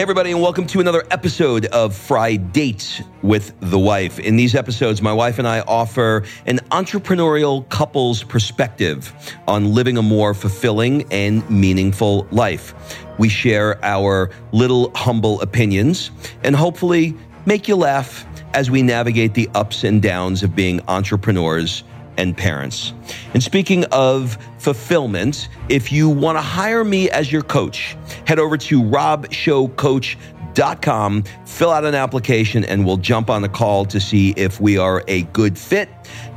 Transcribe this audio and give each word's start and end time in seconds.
Hey, 0.00 0.04
everybody, 0.04 0.30
and 0.30 0.40
welcome 0.40 0.66
to 0.68 0.80
another 0.80 1.04
episode 1.10 1.66
of 1.66 1.94
Fridates 1.94 3.02
with 3.20 3.52
the 3.60 3.78
Wife. 3.78 4.18
In 4.18 4.34
these 4.34 4.54
episodes, 4.54 5.02
my 5.02 5.12
wife 5.12 5.38
and 5.38 5.46
I 5.46 5.60
offer 5.60 6.24
an 6.46 6.56
entrepreneurial 6.70 7.68
couple's 7.68 8.22
perspective 8.22 9.12
on 9.46 9.74
living 9.74 9.98
a 9.98 10.02
more 10.02 10.32
fulfilling 10.32 11.04
and 11.12 11.46
meaningful 11.50 12.26
life. 12.30 12.74
We 13.18 13.28
share 13.28 13.78
our 13.84 14.30
little 14.52 14.90
humble 14.94 15.38
opinions 15.42 16.12
and 16.44 16.56
hopefully 16.56 17.14
make 17.44 17.68
you 17.68 17.76
laugh 17.76 18.24
as 18.54 18.70
we 18.70 18.80
navigate 18.80 19.34
the 19.34 19.50
ups 19.54 19.84
and 19.84 20.00
downs 20.00 20.42
of 20.42 20.56
being 20.56 20.80
entrepreneurs 20.88 21.84
and 22.20 22.36
parents. 22.36 22.92
And 23.32 23.42
speaking 23.42 23.86
of 23.86 24.36
fulfillment, 24.58 25.48
if 25.68 25.90
you 25.90 26.08
want 26.10 26.36
to 26.36 26.42
hire 26.42 26.84
me 26.84 27.08
as 27.10 27.32
your 27.32 27.42
coach, 27.42 27.96
head 28.26 28.38
over 28.38 28.58
to 28.58 28.82
robshowcoach.com, 28.82 31.24
fill 31.46 31.70
out 31.70 31.86
an 31.86 31.94
application, 31.94 32.62
and 32.64 32.84
we'll 32.84 32.98
jump 32.98 33.30
on 33.30 33.42
a 33.42 33.48
call 33.48 33.86
to 33.86 33.98
see 33.98 34.34
if 34.36 34.60
we 34.60 34.76
are 34.76 35.02
a 35.08 35.22
good 35.22 35.56
fit 35.58 35.88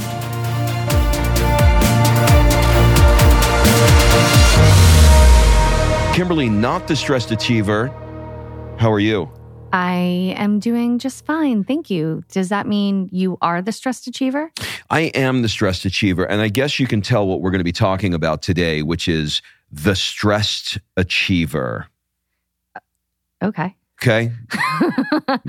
Kimberly, 6.14 6.48
not 6.48 6.89
the 6.89 6.96
stressed 6.96 7.30
achiever. 7.33 7.89
How 8.78 8.91
are 8.91 9.00
you? 9.00 9.30
I 9.75 10.36
am 10.36 10.61
doing 10.61 11.00
just 11.00 11.27
fine. 11.27 11.64
Thank 11.64 11.91
you. 11.91 12.22
Does 12.30 12.48
that 12.48 12.69
mean 12.69 13.08
you 13.11 13.39
are 13.42 13.61
the 13.61 13.72
stressed 13.72 14.06
achiever? 14.06 14.53
I 14.89 15.00
am 15.17 15.42
the 15.42 15.48
stressed 15.48 15.84
achiever. 15.84 16.22
And 16.25 16.41
I 16.41 16.47
guess 16.47 16.78
you 16.78 16.86
can 16.86 17.03
tell 17.03 17.27
what 17.27 17.41
we're 17.41 17.50
going 17.50 17.58
to 17.58 17.64
be 17.64 17.72
talking 17.72 18.14
about 18.14 18.41
today, 18.41 18.83
which 18.83 19.08
is 19.08 19.42
the 19.72 19.97
stressed 19.97 20.78
achiever. 20.97 21.89
Uh, 22.77 23.47
okay. 23.47 23.75
Okay. 24.05 24.30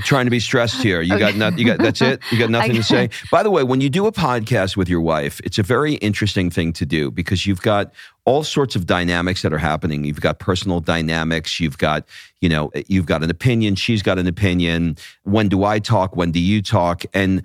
Trying 0.06 0.28
to 0.28 0.32
be 0.32 0.40
stressed 0.40 0.82
here. 0.82 1.02
You 1.02 1.16
okay. 1.16 1.20
got 1.20 1.36
nothing. 1.36 1.60
You 1.60 1.66
got 1.66 1.80
that's 1.80 2.02
it. 2.02 2.22
You 2.32 2.40
got 2.40 2.50
nothing 2.50 2.76
to 2.76 2.84
say. 2.84 3.10
By 3.30 3.44
the 3.44 3.52
way, 3.52 3.64
when 3.64 3.82
you 3.82 3.90
do 3.90 4.08
a 4.08 4.14
podcast 4.14 4.78
with 4.78 4.88
your 4.88 5.02
wife, 5.02 5.42
it's 5.44 5.60
a 5.60 5.64
very 5.64 5.96
interesting 5.96 6.50
thing 6.50 6.72
to 6.74 6.86
do 6.86 7.12
because 7.12 7.46
you've 7.46 7.62
got 7.62 7.94
all 8.24 8.46
sorts 8.46 8.78
of 8.78 8.86
dynamics 8.86 9.42
that 9.42 9.52
are 9.52 9.58
happening. 9.58 10.06
You've 10.06 10.22
got 10.22 10.40
personal 10.40 10.80
dynamics. 10.80 11.60
You've 11.60 11.78
got, 11.78 12.08
you 12.40 12.48
know, 12.48 12.72
you've 12.88 13.06
got 13.06 13.24
an 13.24 13.30
opinion. 13.30 13.76
She's 13.76 14.02
got 14.02 14.18
an 14.20 14.28
opinion. 14.28 14.96
When 15.24 15.50
do 15.50 15.66
I 15.66 15.80
talk? 15.80 16.16
When 16.16 16.32
do 16.32 16.40
you 16.40 16.62
talk? 16.62 17.04
And 17.14 17.44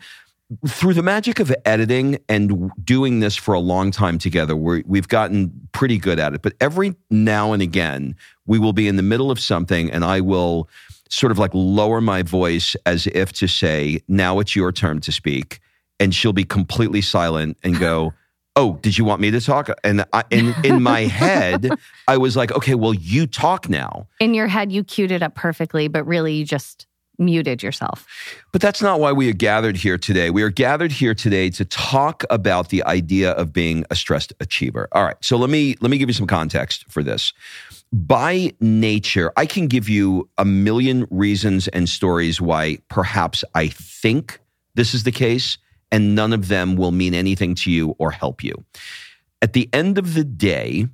through 0.68 0.94
the 0.94 1.02
magic 1.02 1.40
of 1.40 1.52
editing 1.64 2.18
and 2.28 2.70
doing 2.84 3.18
this 3.18 3.34
for 3.34 3.52
a 3.54 3.60
long 3.60 3.90
time 3.90 4.16
together, 4.16 4.54
we 4.54 4.98
have 4.98 5.08
gotten 5.08 5.68
pretty 5.72 5.98
good 5.98 6.20
at 6.20 6.34
it. 6.34 6.42
But 6.42 6.54
every 6.60 6.94
now 7.10 7.52
and 7.52 7.62
again, 7.62 8.14
we 8.46 8.60
will 8.60 8.72
be 8.72 8.86
in 8.86 8.94
the 8.94 9.02
middle 9.02 9.32
of 9.32 9.40
something 9.40 9.90
and 9.90 10.04
I 10.04 10.20
will 10.20 10.68
sort 11.10 11.31
of 11.31 11.38
like 11.38 11.50
lower 11.53 12.00
my 12.00 12.22
voice 12.22 12.75
as 12.87 13.06
if 13.09 13.32
to 13.34 13.47
say, 13.47 14.00
now 14.09 14.38
it's 14.38 14.56
your 14.56 14.72
turn 14.72 15.00
to 15.00 15.12
speak. 15.12 15.60
And 15.98 16.15
she'll 16.15 16.32
be 16.32 16.44
completely 16.44 17.03
silent 17.03 17.59
and 17.62 17.78
go, 17.78 18.15
Oh, 18.56 18.78
did 18.82 18.98
you 18.98 19.04
want 19.04 19.21
me 19.21 19.31
to 19.31 19.41
talk? 19.41 19.71
And 19.84 20.04
I, 20.12 20.25
in 20.31 20.53
in 20.65 20.82
my 20.82 21.03
head, 21.03 21.71
I 22.09 22.16
was 22.16 22.37
like, 22.37 22.50
okay, 22.50 22.75
well, 22.75 22.93
you 22.93 23.28
talk 23.28 23.69
now. 23.69 24.09
In 24.19 24.34
your 24.34 24.48
head, 24.48 24.72
you 24.72 24.82
queued 24.82 25.12
it 25.12 25.22
up 25.22 25.37
perfectly, 25.37 25.87
but 25.87 26.04
really, 26.04 26.34
you 26.34 26.44
just 26.44 26.87
muted 27.21 27.62
yourself. 27.62 28.06
But 28.50 28.60
that's 28.60 28.82
not 28.82 28.98
why 28.98 29.12
we 29.12 29.28
are 29.31 29.34
gathered 29.34 29.77
here 29.77 29.98
today. 29.98 30.31
We 30.31 30.42
are 30.42 30.50
gathered 30.50 30.91
here 30.91 31.15
today 31.15 31.50
to 31.50 31.65
talk 31.65 32.25
about 32.31 32.71
the 32.71 32.82
idea 32.84 33.31
of 33.32 33.53
being 33.53 33.84
a 33.91 33.94
stressed 33.94 34.32
achiever. 34.41 34.88
All 34.92 35.04
right. 35.04 35.16
So 35.21 35.37
let 35.37 35.50
me 35.50 35.77
let 35.81 35.91
me 35.91 35.98
give 35.98 36.09
you 36.09 36.15
some 36.15 36.27
context 36.27 36.84
for 36.88 37.03
this. 37.03 37.32
By 37.92 38.52
nature, 38.60 39.32
I 39.36 39.46
can 39.46 39.66
give 39.66 39.88
you 39.88 40.28
a 40.38 40.44
million 40.44 41.06
reasons 41.10 41.68
and 41.68 41.88
stories 41.88 42.40
why 42.40 42.78
perhaps 42.88 43.44
I 43.54 43.68
think 43.68 44.40
this 44.74 44.94
is 44.94 45.02
the 45.02 45.12
case 45.12 45.58
and 45.90 46.14
none 46.14 46.32
of 46.32 46.48
them 46.48 46.76
will 46.76 46.92
mean 46.92 47.14
anything 47.14 47.54
to 47.56 47.70
you 47.70 47.96
or 47.98 48.12
help 48.12 48.44
you. 48.44 48.54
At 49.42 49.54
the 49.54 49.68
end 49.72 49.98
of 49.98 50.14
the 50.14 50.22
day, 50.22 50.86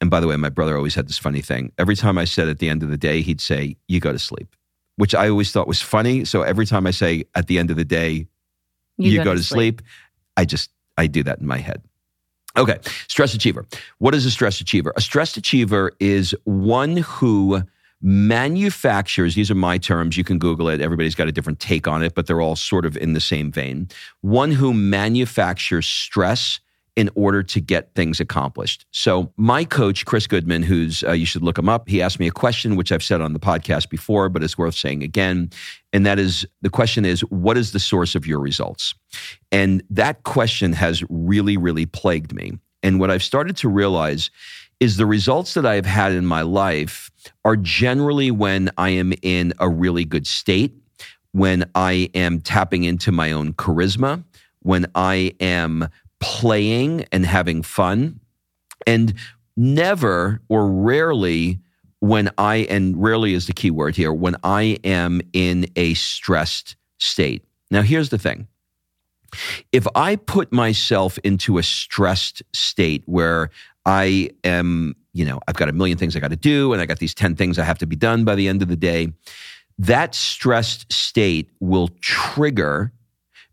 and 0.00 0.10
by 0.10 0.20
the 0.20 0.26
way, 0.26 0.36
my 0.36 0.48
brother 0.48 0.76
always 0.76 0.94
had 0.94 1.06
this 1.06 1.18
funny 1.18 1.42
thing. 1.42 1.72
Every 1.76 1.96
time 1.96 2.16
I 2.16 2.24
said 2.24 2.48
at 2.48 2.60
the 2.60 2.70
end 2.70 2.82
of 2.82 2.88
the 2.88 2.96
day, 2.96 3.20
he'd 3.20 3.40
say, 3.40 3.76
You 3.88 4.00
go 4.00 4.12
to 4.12 4.18
sleep 4.18 4.56
which 4.96 5.14
I 5.14 5.28
always 5.28 5.52
thought 5.52 5.68
was 5.68 5.80
funny. 5.80 6.24
So 6.24 6.42
every 6.42 6.66
time 6.66 6.86
I 6.86 6.90
say 6.90 7.24
at 7.34 7.46
the 7.46 7.58
end 7.58 7.70
of 7.70 7.76
the 7.76 7.84
day, 7.84 8.26
you, 8.96 9.12
you 9.12 9.18
go, 9.18 9.24
go, 9.24 9.34
to, 9.34 9.42
sleep. 9.42 9.80
sleep, 9.80 9.88
I 10.36 10.44
just, 10.44 10.70
I 10.96 11.06
do 11.06 11.22
that 11.22 11.38
in 11.38 11.46
my 11.46 11.58
head. 11.58 11.82
Okay, 12.56 12.78
stress 13.08 13.34
achiever. 13.34 13.66
What 13.98 14.14
is 14.14 14.24
a 14.24 14.30
stress 14.30 14.60
achiever? 14.60 14.92
A 14.96 15.00
stress 15.00 15.36
achiever 15.36 15.92
is 16.00 16.34
one 16.44 16.96
who 16.96 17.62
manufactures, 18.02 19.34
these 19.34 19.50
are 19.50 19.56
my 19.56 19.78
terms, 19.78 20.16
you 20.16 20.24
can 20.24 20.38
Google 20.38 20.68
it, 20.68 20.80
everybody's 20.80 21.14
got 21.14 21.28
a 21.28 21.32
different 21.32 21.60
take 21.60 21.88
on 21.88 22.02
it, 22.02 22.14
but 22.14 22.26
they're 22.26 22.40
all 22.40 22.56
sort 22.56 22.86
of 22.86 22.96
in 22.96 23.14
the 23.14 23.20
same 23.20 23.50
vein. 23.50 23.88
One 24.20 24.52
who 24.52 24.72
manufactures 24.72 25.86
stress 25.86 26.60
in 26.96 27.10
order 27.14 27.42
to 27.42 27.60
get 27.60 27.94
things 27.94 28.20
accomplished. 28.20 28.86
So, 28.90 29.30
my 29.36 29.64
coach, 29.64 30.06
Chris 30.06 30.26
Goodman, 30.26 30.62
who's, 30.62 31.04
uh, 31.04 31.12
you 31.12 31.26
should 31.26 31.42
look 31.42 31.58
him 31.58 31.68
up, 31.68 31.88
he 31.88 32.00
asked 32.00 32.18
me 32.18 32.26
a 32.26 32.32
question, 32.32 32.74
which 32.74 32.90
I've 32.90 33.02
said 33.02 33.20
on 33.20 33.34
the 33.34 33.38
podcast 33.38 33.90
before, 33.90 34.30
but 34.30 34.42
it's 34.42 34.56
worth 34.56 34.74
saying 34.74 35.02
again. 35.02 35.50
And 35.92 36.06
that 36.06 36.18
is 36.18 36.46
the 36.62 36.70
question 36.70 37.04
is, 37.04 37.20
what 37.20 37.58
is 37.58 37.72
the 37.72 37.78
source 37.78 38.14
of 38.14 38.26
your 38.26 38.40
results? 38.40 38.94
And 39.52 39.82
that 39.90 40.22
question 40.24 40.72
has 40.72 41.04
really, 41.10 41.58
really 41.58 41.86
plagued 41.86 42.34
me. 42.34 42.52
And 42.82 42.98
what 42.98 43.10
I've 43.10 43.22
started 43.22 43.56
to 43.58 43.68
realize 43.68 44.30
is 44.80 44.96
the 44.96 45.06
results 45.06 45.54
that 45.54 45.66
I've 45.66 45.86
had 45.86 46.12
in 46.12 46.26
my 46.26 46.42
life 46.42 47.10
are 47.44 47.56
generally 47.56 48.30
when 48.30 48.70
I 48.78 48.90
am 48.90 49.12
in 49.22 49.52
a 49.58 49.68
really 49.68 50.04
good 50.04 50.26
state, 50.26 50.74
when 51.32 51.70
I 51.74 52.10
am 52.14 52.40
tapping 52.40 52.84
into 52.84 53.12
my 53.12 53.32
own 53.32 53.52
charisma, 53.54 54.24
when 54.60 54.86
I 54.94 55.32
am 55.40 55.88
playing 56.20 57.06
and 57.12 57.26
having 57.26 57.62
fun. 57.62 58.20
And 58.86 59.14
never 59.56 60.40
or 60.48 60.70
rarely 60.70 61.60
when 62.00 62.30
I, 62.38 62.66
and 62.68 63.00
rarely 63.02 63.34
is 63.34 63.46
the 63.46 63.52
key 63.52 63.70
word 63.70 63.96
here, 63.96 64.12
when 64.12 64.36
I 64.44 64.78
am 64.84 65.20
in 65.32 65.66
a 65.76 65.94
stressed 65.94 66.76
state. 66.98 67.44
Now, 67.70 67.82
here's 67.82 68.10
the 68.10 68.18
thing. 68.18 68.46
If 69.72 69.86
I 69.94 70.16
put 70.16 70.52
myself 70.52 71.18
into 71.18 71.58
a 71.58 71.62
stressed 71.62 72.42
state 72.52 73.02
where 73.06 73.50
I 73.84 74.30
am, 74.44 74.94
you 75.12 75.24
know, 75.24 75.40
I've 75.48 75.56
got 75.56 75.68
a 75.68 75.72
million 75.72 75.98
things 75.98 76.16
I 76.16 76.20
got 76.20 76.30
to 76.30 76.36
do 76.36 76.72
and 76.72 76.80
I 76.80 76.86
got 76.86 76.98
these 76.98 77.14
10 77.14 77.34
things 77.36 77.58
I 77.58 77.64
have 77.64 77.78
to 77.78 77.86
be 77.86 77.96
done 77.96 78.24
by 78.24 78.34
the 78.34 78.48
end 78.48 78.62
of 78.62 78.68
the 78.68 78.76
day, 78.76 79.12
that 79.78 80.14
stressed 80.14 80.90
state 80.92 81.50
will 81.60 81.88
trigger 82.00 82.92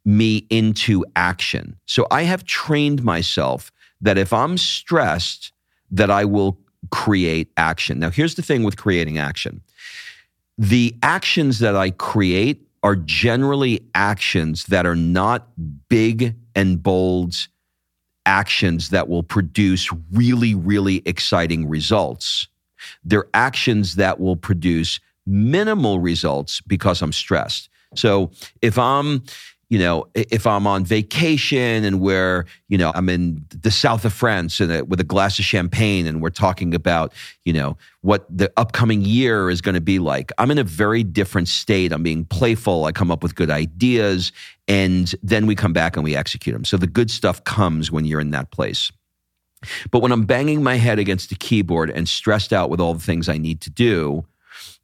me 0.05 0.45
into 0.49 1.05
action. 1.15 1.77
So 1.85 2.07
I 2.11 2.23
have 2.23 2.43
trained 2.43 3.03
myself 3.03 3.71
that 4.01 4.17
if 4.17 4.33
I'm 4.33 4.57
stressed, 4.57 5.53
that 5.91 6.11
I 6.11 6.25
will 6.25 6.59
create 6.91 7.51
action. 7.55 7.99
Now, 7.99 8.09
here's 8.09 8.35
the 8.35 8.41
thing 8.41 8.63
with 8.63 8.77
creating 8.77 9.17
action 9.17 9.61
the 10.57 10.95
actions 11.01 11.59
that 11.59 11.75
I 11.75 11.89
create 11.89 12.61
are 12.83 12.95
generally 12.95 13.81
actions 13.95 14.65
that 14.65 14.85
are 14.85 14.95
not 14.95 15.47
big 15.89 16.35
and 16.53 16.83
bold 16.83 17.47
actions 18.25 18.89
that 18.89 19.09
will 19.09 19.23
produce 19.23 19.89
really, 20.11 20.53
really 20.53 21.01
exciting 21.05 21.67
results. 21.67 22.47
They're 23.03 23.27
actions 23.33 23.95
that 23.95 24.19
will 24.19 24.35
produce 24.35 24.99
minimal 25.25 25.99
results 25.99 26.61
because 26.61 27.01
I'm 27.01 27.13
stressed. 27.13 27.69
So 27.95 28.31
if 28.61 28.77
I'm 28.77 29.23
you 29.73 29.79
know, 29.79 30.05
if 30.13 30.45
I'm 30.45 30.67
on 30.67 30.85
vacation 30.85 31.83
and 31.83 31.99
where, 31.99 32.45
you 32.67 32.77
know, 32.77 32.91
I'm 32.93 33.09
in 33.09 33.43
the 33.49 33.71
south 33.71 34.05
of 34.05 34.13
France 34.13 34.59
and 34.59 34.71
a, 34.71 34.85
with 34.85 34.99
a 34.99 35.03
glass 35.03 35.39
of 35.39 35.45
champagne 35.45 36.05
and 36.05 36.21
we're 36.21 36.29
talking 36.29 36.75
about, 36.75 37.11
you 37.43 37.53
know, 37.53 37.75
what 38.01 38.27
the 38.29 38.53
upcoming 38.55 39.01
year 39.01 39.49
is 39.49 39.61
going 39.61 39.73
to 39.73 39.81
be 39.81 39.97
like. 39.97 40.31
I'm 40.37 40.51
in 40.51 40.59
a 40.59 40.63
very 40.63 41.01
different 41.01 41.47
state. 41.47 41.91
I'm 41.91 42.03
being 42.03 42.23
playful. 42.23 42.85
I 42.85 42.91
come 42.91 43.09
up 43.09 43.23
with 43.23 43.33
good 43.33 43.49
ideas 43.49 44.31
and 44.67 45.11
then 45.23 45.47
we 45.47 45.55
come 45.55 45.73
back 45.73 45.97
and 45.97 46.03
we 46.03 46.15
execute 46.15 46.53
them. 46.53 46.65
So 46.65 46.77
the 46.77 46.85
good 46.85 47.09
stuff 47.09 47.43
comes 47.43 47.91
when 47.91 48.05
you're 48.05 48.21
in 48.21 48.29
that 48.29 48.51
place. 48.51 48.91
But 49.89 50.03
when 50.03 50.11
I'm 50.11 50.25
banging 50.25 50.61
my 50.61 50.75
head 50.75 50.99
against 50.99 51.29
the 51.29 51.35
keyboard 51.35 51.89
and 51.89 52.07
stressed 52.07 52.53
out 52.53 52.69
with 52.69 52.79
all 52.79 52.93
the 52.93 52.99
things 52.99 53.27
I 53.27 53.39
need 53.39 53.59
to 53.61 53.71
do, 53.71 54.23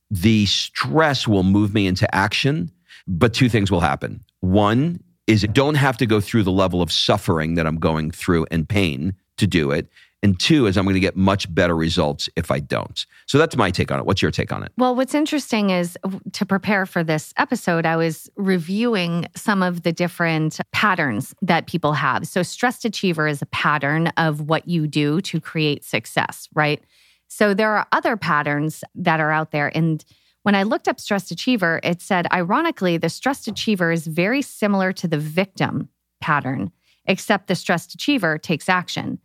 the 0.09 0.47
stress 0.47 1.27
will 1.27 1.44
move 1.44 1.75
me 1.75 1.85
into 1.85 2.15
action. 2.15 2.71
But 3.07 3.35
two 3.35 3.50
things 3.50 3.69
will 3.69 3.81
happen. 3.81 4.24
One 4.41 5.03
is 5.27 5.44
don't 5.53 5.75
have 5.75 5.97
to 5.97 6.06
go 6.06 6.19
through 6.19 6.44
the 6.44 6.51
level 6.51 6.81
of 6.81 6.91
suffering 6.91 7.56
that 7.56 7.68
I'm 7.68 7.77
going 7.77 8.12
through 8.12 8.47
and 8.50 8.68
pain 8.68 9.13
to 9.38 9.47
do 9.47 9.71
it. 9.71 9.88
And 10.21 10.38
two 10.38 10.65
is 10.65 10.77
I'm 10.77 10.83
going 10.83 10.95
to 10.95 11.00
get 11.00 11.15
much 11.15 11.53
better 11.53 11.75
results 11.75 12.27
if 12.36 12.51
I 12.51 12.59
don't. 12.59 13.06
So 13.25 13.38
that's 13.38 13.56
my 13.56 13.71
take 13.71 13.89
on 13.91 14.00
it. 14.00 14.06
What's 14.06 14.21
your 14.21 14.31
take 14.31 14.51
on 14.51 14.63
it? 14.63 14.71
Well, 14.77 14.95
what's 14.95 15.13
interesting 15.13 15.69
is 15.69 15.97
to 16.33 16.45
prepare 16.45 16.86
for 16.86 17.03
this 17.03 17.33
episode, 17.38 17.86
I 17.86 17.95
was 17.95 18.30
reviewing 18.36 19.27
some 19.36 19.63
of 19.63 19.83
the 19.83 19.94
different 19.94 20.59
patterns 20.74 21.33
that 21.42 21.68
people 21.68 21.94
have. 21.94 22.27
So, 22.27 22.44
stressed 22.44 22.83
achiever 22.83 23.27
is 23.27 23.42
a 23.42 23.45
pattern 23.47 24.07
of 24.18 24.42
what 24.42 24.68
you 24.68 24.88
do 24.88 25.21
to 25.21 25.39
create 25.39 25.85
success, 25.85 26.50
right? 26.53 26.83
So, 27.30 27.53
there 27.53 27.71
are 27.71 27.88
other 27.94 28.18
patterns 28.18 28.83
that 28.95 29.21
are 29.21 29.31
out 29.31 29.51
there. 29.51 29.71
And 29.74 30.03
when 30.44 30.56
I 30.56 30.63
looked 30.63 30.88
up 30.88 31.00
stressed 31.00 31.31
achiever, 31.31 31.80
it 31.83 32.01
said, 32.01 32.27
ironically, 32.31 32.97
the 32.97 33.09
stressed 33.09 33.47
achiever 33.47 33.91
is 33.91 34.07
very 34.07 34.41
similar 34.41 34.94
to 34.94 35.07
the 35.07 35.18
victim 35.18 35.89
pattern, 36.21 36.71
except 37.06 37.47
the 37.47 37.56
stressed 37.56 37.94
achiever 37.94 38.38
takes 38.38 38.69
action. 38.69 39.19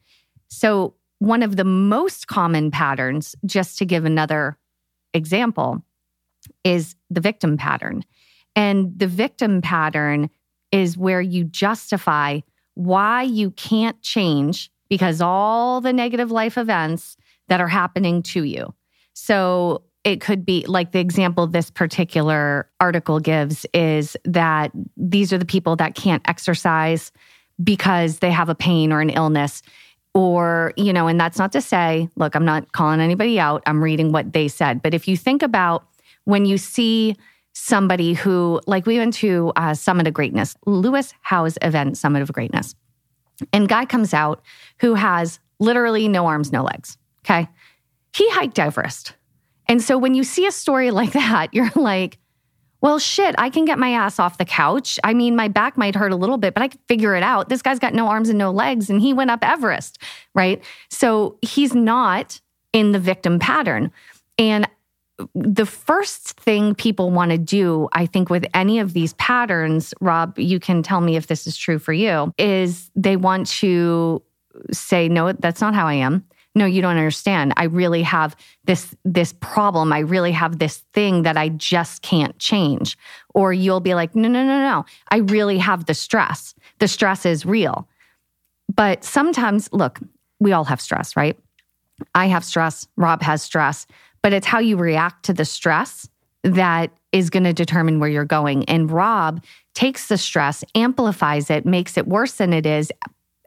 So, 0.49 0.95
one 1.21 1.43
of 1.43 1.57
the 1.57 1.65
most 1.65 2.27
common 2.27 2.71
patterns, 2.71 3.35
just 3.47 3.79
to 3.79 3.87
give 3.87 4.05
another 4.05 4.59
example, 5.15 5.83
is 6.65 6.97
the 7.09 7.21
victim 7.21 7.57
pattern. 7.57 8.05
And 8.57 8.99
the 8.99 9.07
victim 9.07 9.63
pattern 9.63 10.29
is 10.73 10.99
where 10.99 11.21
you 11.21 11.45
justify 11.45 12.41
why 12.75 13.23
you 13.23 13.53
can't 13.53 14.01
change 14.03 14.71
because 14.89 15.21
all 15.21 15.81
the 15.81 15.93
negative 15.93 16.31
life 16.31 16.59
events 16.59 17.17
that 17.49 17.61
are 17.61 17.69
happening 17.69 18.23
to 18.23 18.43
you. 18.43 18.75
So, 19.15 19.83
it 20.05 20.21
could 20.21 20.45
be 20.45 20.65
like 20.67 20.93
the 20.93 21.01
example 21.01 21.47
this 21.47 21.71
particular 21.71 22.69
article 22.79 23.19
gives 23.19 23.67
is 23.73 24.17
that 24.25 24.71
these 24.97 25.33
are 25.33 25.39
the 25.39 25.47
people 25.47 25.77
that 25.77 25.95
can't 25.95 26.23
exercise 26.29 27.11
because 27.63 28.19
they 28.19 28.31
have 28.31 28.51
a 28.51 28.55
pain 28.55 28.93
or 28.93 29.01
an 29.01 29.11
illness 29.11 29.63
or 30.13 30.73
you 30.77 30.93
know 30.93 31.07
and 31.09 31.19
that's 31.19 31.39
not 31.39 31.53
to 31.53 31.61
say 31.61 32.09
look 32.17 32.37
i'm 32.37 32.45
not 32.45 32.73
calling 32.73 33.01
anybody 33.01 33.41
out. 33.41 33.63
I'm 33.67 33.83
reading 33.83 34.13
what 34.13 34.33
they 34.33 34.49
said. 34.49 34.83
But 34.83 34.95
if 34.95 35.09
you 35.09 35.17
think 35.17 35.43
about 35.43 35.87
when 36.25 36.45
you 36.45 36.59
see 36.59 37.17
somebody 37.53 38.15
who 38.15 38.61
like 38.67 38.87
we 38.87 38.99
went 38.99 39.15
to 39.15 39.53
uh, 39.57 39.75
summit 39.75 40.07
of 40.07 40.15
greatness 40.15 40.57
lewis 40.67 41.15
howes 41.23 41.57
event 41.63 41.97
summit 41.97 42.23
of 42.23 42.33
greatness. 42.33 42.75
And 43.53 43.69
guy 43.69 43.85
comes 43.85 44.15
out 44.15 44.43
who 44.79 44.95
has 44.95 45.41
literally 45.59 46.09
no 46.09 46.27
arms 46.27 46.53
no 46.53 46.63
legs 46.63 46.99
okay? 47.25 47.49
He 48.15 48.29
hiked 48.31 48.59
everest 48.59 49.15
and 49.69 49.83
so 49.83 49.99
when 49.99 50.15
you 50.15 50.25
see 50.25 50.47
a 50.47 50.53
story 50.53 50.91
like 50.91 51.13
that, 51.13 51.49
you're 51.53 51.71
like, 51.75 52.19
well, 52.81 52.99
shit, 52.99 53.35
I 53.39 53.49
can 53.49 53.65
get 53.65 53.79
my 53.79 53.93
ass 53.93 54.19
off 54.19 54.37
the 54.37 54.45
couch. 54.45 54.99
I 55.03 55.15
mean, 55.15 55.37
my 55.37 55.49
back 55.49 55.79
might 55.79 55.95
hurt 55.95 56.13
a 56.13 56.17
little 56.17 56.37
bit, 56.37 56.53
but 56.53 56.63
I 56.63 56.69
can 56.69 56.81
figure 56.87 57.15
it 57.15 57.23
out. 57.23 57.49
This 57.49 57.63
guy's 57.63 57.79
got 57.79 57.95
no 57.95 58.09
arms 58.09 58.29
and 58.29 58.39
no 58.39 58.51
legs, 58.51 58.91
and 58.91 59.01
he 59.01 59.15
went 59.15 59.31
up 59.31 59.43
Everest, 59.43 59.99
right? 60.35 60.63
So 60.91 61.39
he's 61.41 61.75
not 61.75 62.43
in 62.75 62.93
the 62.93 62.99
victim 62.99 63.39
pattern. 63.39 63.91
And 64.39 64.69
the 65.35 65.65
first 65.65 66.39
thing 66.39 66.75
people 66.75 67.11
want 67.11 67.31
to 67.31 67.39
do, 67.39 67.89
I 67.93 68.05
think, 68.05 68.29
with 68.29 68.45
any 68.53 68.81
of 68.81 68.93
these 68.93 69.15
patterns, 69.15 69.95
Rob, 70.03 70.39
you 70.39 70.61
can 70.61 70.83
tell 70.83 71.01
me 71.01 71.17
if 71.17 71.29
this 71.29 71.47
is 71.47 71.57
true 71.57 71.79
for 71.79 71.95
you, 71.95 72.35
is 72.37 72.91
they 72.95 73.17
want 73.17 73.47
to 73.47 74.23
say, 74.73 75.09
no, 75.09 75.33
that's 75.33 75.63
not 75.63 75.75
how 75.75 75.87
I 75.87 75.95
am 75.95 76.23
no 76.55 76.67
you 76.67 76.83
don't 76.83 76.97
understand. 76.97 77.53
I 77.57 77.65
really 77.65 78.03
have 78.03 78.37
this 78.65 78.95
this 79.05 79.33
problem. 79.33 79.93
I 79.93 80.01
really 80.01 80.33
have 80.33 80.59
this 80.59 80.79
thing 80.93 81.23
that 81.23 81.37
i 81.37 81.49
just 81.49 82.03
can't 82.03 82.39
change. 82.39 82.97
Or 83.35 83.53
you'll 83.53 83.81
be 83.81 83.95
like 83.95 84.15
no 84.15 84.29
no 84.29 84.45
no 84.45 84.59
no. 84.59 84.85
I 85.09 85.19
really 85.19 85.59
have 85.59 85.87
the 85.87 85.95
stress. 85.95 86.55
The 86.79 86.89
stress 86.89 87.27
is 87.27 87.45
real. 87.45 87.89
But 88.75 89.05
sometimes 89.05 89.69
look 89.73 89.99
we 90.41 90.53
all 90.53 90.65
have 90.65 90.81
stress 90.81 91.17
right? 91.17 91.39
I 92.15 92.27
have 92.27 92.45
stress. 92.45 92.87
Rob 92.97 93.23
has 93.23 93.43
stress. 93.43 93.87
But 94.23 94.33
it's 94.33 94.47
how 94.47 94.59
you 94.59 94.77
react 94.77 95.25
to 95.27 95.33
the 95.33 95.45
stress 95.45 96.09
that 96.45 96.91
is 97.13 97.31
going 97.31 97.45
to 97.45 97.53
determine 97.53 98.01
where 98.01 98.09
you're 98.09 98.25
going. 98.25 98.65
And 98.65 98.91
rob 98.91 99.43
takes 99.75 100.09
the 100.09 100.19
stress 100.19 100.65
amplifies 100.75 101.51
it 101.51 101.65
makes 101.65 101.97
it 101.97 102.07
worse 102.07 102.33
than 102.33 102.53
it 102.53 102.67
is 102.67 102.93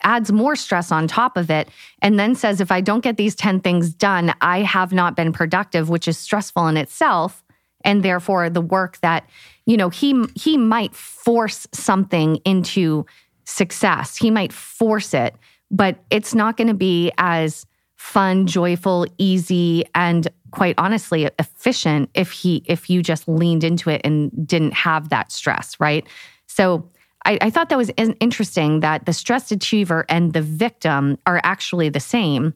adds 0.03 0.31
more 0.31 0.55
stress 0.55 0.91
on 0.91 1.07
top 1.07 1.37
of 1.37 1.49
it 1.49 1.69
and 2.01 2.19
then 2.19 2.35
says 2.35 2.61
if 2.61 2.71
i 2.71 2.79
don't 2.79 3.03
get 3.03 3.17
these 3.17 3.35
10 3.35 3.59
things 3.61 3.93
done 3.93 4.33
i 4.41 4.61
have 4.61 4.93
not 4.93 5.15
been 5.15 5.33
productive 5.33 5.89
which 5.89 6.07
is 6.07 6.17
stressful 6.17 6.67
in 6.67 6.77
itself. 6.77 7.43
And 7.83 8.03
therefore 8.03 8.49
the 8.49 8.61
work 8.61 8.97
that 8.99 9.29
you 9.65 9.77
know 9.77 9.89
he 9.89 10.25
he 10.35 10.57
might 10.57 10.95
force 10.95 11.67
something 11.73 12.37
into 12.37 13.05
success. 13.45 14.17
He 14.17 14.29
might 14.31 14.51
force 14.51 15.13
it 15.13 15.35
but 15.69 15.97
it's 16.09 16.33
not 16.33 16.57
going 16.57 16.67
to 16.69 16.73
be 16.73 17.11
as 17.17 17.65
fun 17.95 18.47
joyful 18.47 19.05
easy 19.17 19.83
and 19.95 20.27
quite 20.51 20.75
honestly 20.77 21.29
efficient 21.39 22.09
if 22.13 22.31
he 22.31 22.63
if 22.65 22.89
you 22.89 23.01
just 23.01 23.27
leaned 23.27 23.63
into 23.63 23.89
it 23.89 24.01
and 24.03 24.31
didn't 24.47 24.73
have 24.73 25.09
that 25.09 25.31
stress 25.31 25.79
right? 25.79 26.05
So 26.47 26.89
I, 27.27 27.37
I 27.41 27.49
thought 27.49 27.69
that 27.69 27.77
was 27.77 27.91
interesting 27.97 28.79
that 28.79 29.05
the 29.05 29.11
stressed 29.11 29.51
achiever 29.51 30.05
and 30.07 30.31
the 30.31 30.41
victim 30.41 31.17
are 31.25 31.41
actually 31.43 31.89
the 31.89 31.99
same. 31.99 32.53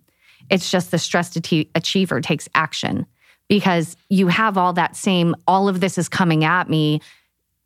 It's 0.49 0.71
just 0.71 0.91
the 0.91 0.97
stressed 0.97 1.37
achiever 1.75 2.21
takes 2.21 2.47
action 2.55 3.05
because 3.49 3.97
you 4.09 4.29
have 4.29 4.57
all 4.57 4.71
that 4.73 4.95
same, 4.95 5.35
all 5.45 5.67
of 5.67 5.81
this 5.81 5.97
is 5.97 6.07
coming 6.07 6.45
at 6.45 6.69
me. 6.69 7.01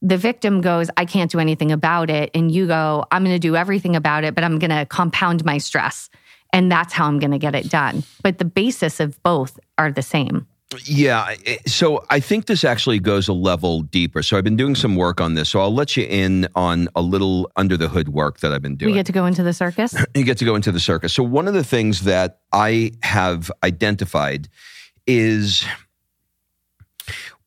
The 0.02 0.18
victim 0.18 0.62
goes, 0.62 0.90
I 0.98 1.06
can't 1.06 1.32
do 1.32 1.40
anything 1.40 1.72
about 1.72 2.10
it. 2.10 2.32
And 2.34 2.52
you 2.52 2.66
go, 2.66 3.06
I'm 3.12 3.24
going 3.24 3.36
to 3.36 3.40
do 3.40 3.56
everything 3.56 3.96
about 3.96 4.24
it, 4.24 4.34
but 4.34 4.44
I'm 4.44 4.58
going 4.58 4.72
to 4.72 4.86
compound 4.88 5.46
my 5.46 5.60
stress. 5.60 6.10
And 6.54 6.72
that's 6.72 6.92
how 6.92 7.06
I'm 7.06 7.20
going 7.20 7.32
to 7.32 7.38
get 7.38 7.54
it 7.54 7.70
done. 7.70 8.04
But 8.24 8.40
the 8.40 8.46
basis 8.46 9.00
of 9.00 9.22
both 9.22 9.60
are 9.78 9.92
the 9.92 10.02
same. 10.02 10.48
Yeah. 10.86 11.36
Eh, 11.46 11.58
so 11.68 12.04
I 12.10 12.20
think 12.20 12.48
this 12.48 12.64
actually 12.64 13.00
goes 13.00 13.28
a 13.28 13.34
level 13.34 13.82
deeper. 13.84 14.24
So 14.24 14.38
I've 14.38 14.44
been 14.44 14.56
doing 14.56 14.76
some 14.76 14.96
work 14.96 15.22
on 15.22 15.36
this. 15.36 15.50
So 15.50 15.60
I'll 15.60 15.74
let 15.74 15.96
you 15.96 16.06
in 16.06 16.48
on 16.56 16.90
a 16.96 17.02
little 17.02 17.52
under 17.56 17.78
the 17.78 17.88
hood 17.88 18.10
work 18.10 18.40
that 18.40 18.52
I've 18.52 18.62
been 18.62 18.76
doing. 18.76 18.92
We 18.92 18.98
get 18.98 19.06
to 19.08 19.12
go 19.12 19.26
into 19.26 19.44
the 19.44 19.54
circus? 19.54 19.96
you 20.16 20.24
get 20.24 20.38
to 20.40 20.46
go 20.46 20.56
into 20.56 20.72
the 20.72 20.80
circus. 20.80 21.14
So 21.14 21.24
one 21.24 21.48
of 21.48 21.54
the 21.54 21.64
things 21.64 22.02
that 22.02 22.40
I 22.52 22.92
have 23.04 23.52
identified 23.64 24.50
is 25.08 25.66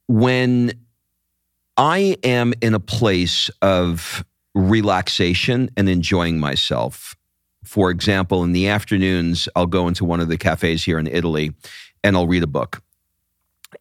when 0.06 0.72
I 1.76 2.16
am 2.22 2.54
in 2.60 2.74
a 2.74 2.80
place 2.80 3.50
of 3.62 4.24
relaxation 4.54 5.70
and 5.76 5.88
enjoying 5.88 6.38
myself. 6.38 7.16
For 7.64 7.90
example, 7.90 8.44
in 8.44 8.52
the 8.52 8.68
afternoons, 8.68 9.48
I'll 9.54 9.66
go 9.66 9.88
into 9.88 10.04
one 10.04 10.20
of 10.20 10.28
the 10.28 10.38
cafes 10.38 10.84
here 10.84 10.98
in 10.98 11.06
Italy 11.06 11.52
and 12.02 12.16
I'll 12.16 12.26
read 12.26 12.42
a 12.42 12.48
book 12.48 12.80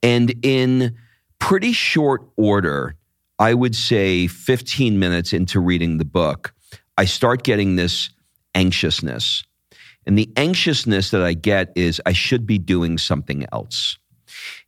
and 0.02 0.34
in 0.44 0.96
pretty 1.40 1.74
short 1.74 2.28
order, 2.36 2.96
I 3.40 3.54
would 3.54 3.76
say 3.76 4.28
15 4.28 5.00
minutes 5.00 5.34
into 5.34 5.60
reading 5.60 5.98
the 5.98 6.06
book, 6.06 6.54
I 6.98 7.06
start 7.06 7.44
getting 7.44 7.76
this 7.76 8.10
anxiousness. 8.56 9.44
And 10.06 10.18
the 10.18 10.32
anxiousness 10.38 11.12
that 11.12 11.22
I 11.22 11.34
get 11.34 11.72
is 11.76 12.02
I 12.06 12.14
should 12.14 12.48
be 12.48 12.58
doing 12.58 12.98
something 12.98 13.46
else. 13.52 13.98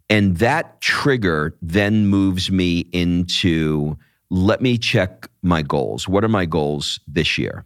And 0.10 0.38
that 0.38 0.82
trigger 0.82 1.56
then 1.62 2.08
moves 2.08 2.52
me 2.52 2.80
into 2.92 3.98
let 4.30 4.62
me 4.62 4.78
check 4.78 5.28
my 5.42 5.62
goals. 5.62 6.08
What 6.08 6.24
are 6.24 6.30
my 6.30 6.46
goals 6.46 7.00
this 7.08 7.38
year? 7.38 7.66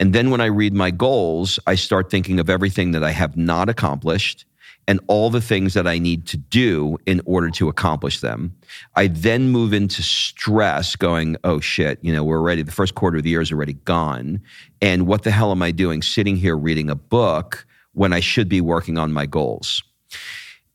And 0.00 0.12
then 0.12 0.30
when 0.30 0.40
I 0.40 0.46
read 0.46 0.74
my 0.74 0.90
goals, 0.90 1.60
I 1.66 1.76
start 1.76 2.10
thinking 2.10 2.40
of 2.40 2.50
everything 2.50 2.92
that 2.92 3.04
I 3.04 3.10
have 3.12 3.36
not 3.36 3.68
accomplished 3.68 4.44
and 4.88 5.00
all 5.06 5.30
the 5.30 5.40
things 5.40 5.74
that 5.74 5.86
I 5.86 5.98
need 5.98 6.26
to 6.28 6.36
do 6.36 6.98
in 7.06 7.20
order 7.24 7.50
to 7.50 7.68
accomplish 7.68 8.20
them. 8.20 8.56
I 8.96 9.06
then 9.06 9.50
move 9.50 9.72
into 9.72 10.02
stress, 10.02 10.96
going, 10.96 11.36
oh 11.44 11.60
shit, 11.60 11.98
you 12.02 12.12
know, 12.12 12.24
we're 12.24 12.38
already, 12.38 12.62
the 12.62 12.72
first 12.72 12.94
quarter 12.94 13.18
of 13.18 13.22
the 13.22 13.30
year 13.30 13.40
is 13.40 13.52
already 13.52 13.74
gone. 13.74 14.40
And 14.82 15.06
what 15.06 15.22
the 15.22 15.30
hell 15.30 15.52
am 15.52 15.62
I 15.62 15.70
doing 15.70 16.02
sitting 16.02 16.36
here 16.36 16.56
reading 16.56 16.90
a 16.90 16.96
book 16.96 17.66
when 17.92 18.12
I 18.12 18.20
should 18.20 18.48
be 18.48 18.60
working 18.60 18.98
on 18.98 19.12
my 19.12 19.26
goals? 19.26 19.82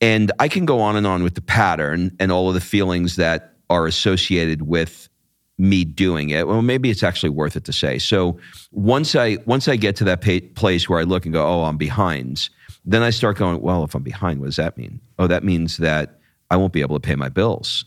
And 0.00 0.32
I 0.38 0.48
can 0.48 0.66
go 0.66 0.80
on 0.80 0.96
and 0.96 1.06
on 1.06 1.22
with 1.22 1.34
the 1.34 1.42
pattern 1.42 2.14
and 2.20 2.30
all 2.30 2.48
of 2.48 2.54
the 2.54 2.60
feelings 2.60 3.16
that 3.16 3.54
are 3.70 3.86
associated 3.86 4.62
with 4.62 5.08
me 5.58 5.84
doing 5.84 6.30
it. 6.30 6.46
Well, 6.46 6.62
maybe 6.62 6.90
it's 6.90 7.02
actually 7.02 7.30
worth 7.30 7.56
it 7.56 7.64
to 7.64 7.72
say. 7.72 7.98
So 7.98 8.38
once 8.72 9.14
I 9.14 9.38
once 9.46 9.68
I 9.68 9.76
get 9.76 9.96
to 9.96 10.04
that 10.04 10.20
pa- 10.20 10.46
place 10.54 10.88
where 10.88 10.98
I 10.98 11.04
look 11.04 11.24
and 11.24 11.32
go, 11.32 11.46
oh, 11.46 11.64
I'm 11.64 11.76
behind, 11.78 12.48
then 12.84 13.02
I 13.02 13.10
start 13.10 13.36
going, 13.36 13.60
well, 13.62 13.84
if 13.84 13.94
I'm 13.94 14.02
behind, 14.02 14.40
what 14.40 14.46
does 14.46 14.56
that 14.56 14.76
mean? 14.76 15.00
Oh, 15.18 15.26
that 15.26 15.44
means 15.44 15.78
that 15.78 16.20
I 16.50 16.56
won't 16.56 16.72
be 16.72 16.82
able 16.82 16.96
to 16.98 17.06
pay 17.06 17.16
my 17.16 17.28
bills. 17.28 17.84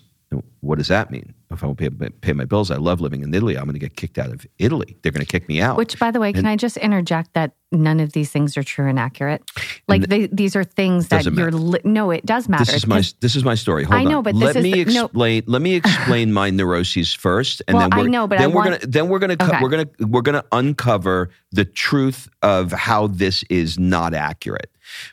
What 0.61 0.77
does 0.77 0.87
that 0.89 1.11
mean? 1.11 1.33
If 1.51 1.63
I 1.63 1.65
won't 1.65 1.79
pay, 1.79 1.89
pay 1.89 2.33
my 2.33 2.45
bills, 2.45 2.69
I 2.69 2.75
love 2.75 3.01
living 3.01 3.23
in 3.23 3.33
Italy. 3.33 3.57
I'm 3.57 3.63
going 3.63 3.73
to 3.73 3.79
get 3.79 3.95
kicked 3.95 4.19
out 4.19 4.29
of 4.29 4.45
Italy. 4.59 4.97
They're 5.01 5.11
going 5.11 5.25
to 5.25 5.31
kick 5.31 5.49
me 5.49 5.61
out. 5.61 5.77
Which, 5.77 5.97
by 5.97 6.11
the 6.11 6.19
way, 6.19 6.31
can 6.31 6.45
I 6.45 6.55
just 6.55 6.77
interject 6.77 7.33
that 7.33 7.53
none 7.71 7.99
of 7.99 8.13
these 8.13 8.31
things 8.31 8.55
are 8.55 8.61
true 8.61 8.87
and 8.87 8.99
accurate? 8.99 9.41
Like 9.87 10.03
and 10.03 10.11
they, 10.11 10.27
these 10.27 10.55
are 10.55 10.63
things 10.63 11.07
that 11.07 11.25
you're. 11.25 11.51
Li- 11.51 11.81
no, 11.83 12.11
it 12.11 12.23
does 12.23 12.47
matter. 12.47 12.65
This 12.65 12.75
is 12.75 12.87
my 12.87 13.03
this 13.19 13.35
is 13.35 13.43
my 13.43 13.55
story. 13.55 13.83
Hold 13.83 13.99
I 13.99 14.03
know, 14.03 14.19
on. 14.19 14.23
but 14.23 14.35
let 14.35 14.57
me 14.57 14.73
the, 14.73 14.81
explain. 14.81 15.43
No. 15.47 15.51
Let 15.51 15.61
me 15.63 15.73
explain 15.73 16.31
my 16.33 16.51
neuroses 16.51 17.13
first, 17.13 17.63
and 17.67 17.77
well, 17.77 17.89
then 17.89 17.99
we're, 17.99 18.05
I 18.05 18.09
know, 18.09 18.27
but 18.27 18.37
then 18.37 18.51
I 18.51 18.53
we're 18.53 18.55
want, 18.55 18.81
gonna 18.81 18.91
then 18.91 19.09
we're 19.09 19.19
gonna 19.19 19.37
okay. 19.41 19.57
we're 19.59 19.69
gonna 19.69 19.89
we're 20.01 20.21
gonna 20.21 20.45
uncover 20.51 21.31
the 21.51 21.65
truth 21.65 22.29
of 22.43 22.71
how 22.71 23.07
this 23.07 23.43
is 23.49 23.79
not 23.79 24.13
accurate. 24.13 24.69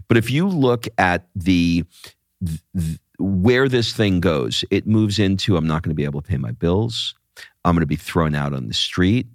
But 0.09 0.17
if 0.17 0.31
you 0.31 0.49
look 0.49 0.87
at 0.99 1.27
the, 1.35 1.85
the 2.41 2.99
where 3.19 3.69
this 3.69 3.93
thing 3.93 4.21
goes, 4.21 4.65
it 4.71 4.87
moves 4.87 5.19
into 5.19 5.57
I'm 5.57 5.67
not 5.67 5.83
going 5.83 5.91
to 5.91 5.97
be 5.97 6.05
able 6.05 6.23
to 6.23 6.29
pay 6.29 6.37
my 6.37 6.53
bills. 6.53 7.15
I'm 7.65 7.75
going 7.75 7.81
to 7.81 7.87
be 7.87 7.97
thrown 7.97 8.35
out 8.35 8.53
on 8.53 8.69
the 8.69 8.75
street. 8.75 9.27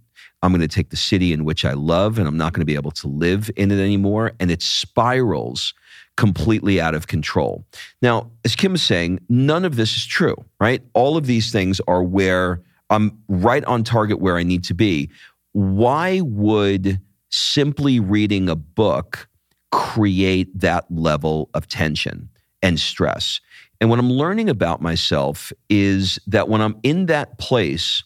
I'm 0.43 0.51
going 0.51 0.61
to 0.61 0.67
take 0.67 0.89
the 0.89 0.97
city 0.97 1.33
in 1.33 1.45
which 1.45 1.65
I 1.65 1.73
love 1.73 2.17
and 2.17 2.27
I'm 2.27 2.37
not 2.37 2.53
going 2.53 2.61
to 2.61 2.65
be 2.65 2.75
able 2.75 2.91
to 2.91 3.07
live 3.07 3.51
in 3.55 3.71
it 3.71 3.79
anymore. 3.79 4.33
And 4.39 4.49
it 4.49 4.61
spirals 4.61 5.73
completely 6.17 6.81
out 6.81 6.95
of 6.95 7.07
control. 7.07 7.65
Now, 8.01 8.31
as 8.43 8.55
Kim 8.55 8.75
is 8.75 8.81
saying, 8.81 9.19
none 9.29 9.65
of 9.65 9.75
this 9.75 9.95
is 9.95 10.05
true, 10.05 10.35
right? 10.59 10.81
All 10.93 11.15
of 11.15 11.25
these 11.25 11.51
things 11.51 11.79
are 11.87 12.03
where 12.03 12.61
I'm 12.89 13.17
right 13.27 13.63
on 13.65 13.83
target 13.83 14.19
where 14.19 14.37
I 14.37 14.43
need 14.43 14.63
to 14.65 14.73
be. 14.73 15.09
Why 15.53 16.21
would 16.21 16.99
simply 17.29 17.99
reading 17.99 18.49
a 18.49 18.55
book 18.55 19.27
create 19.71 20.59
that 20.59 20.85
level 20.89 21.49
of 21.53 21.67
tension 21.67 22.29
and 22.61 22.79
stress? 22.79 23.39
And 23.81 23.89
what 23.89 23.97
I'm 23.97 24.11
learning 24.11 24.47
about 24.47 24.79
myself 24.79 25.51
is 25.67 26.19
that 26.27 26.47
when 26.47 26.61
I'm 26.61 26.77
in 26.83 27.07
that 27.07 27.39
place, 27.39 28.03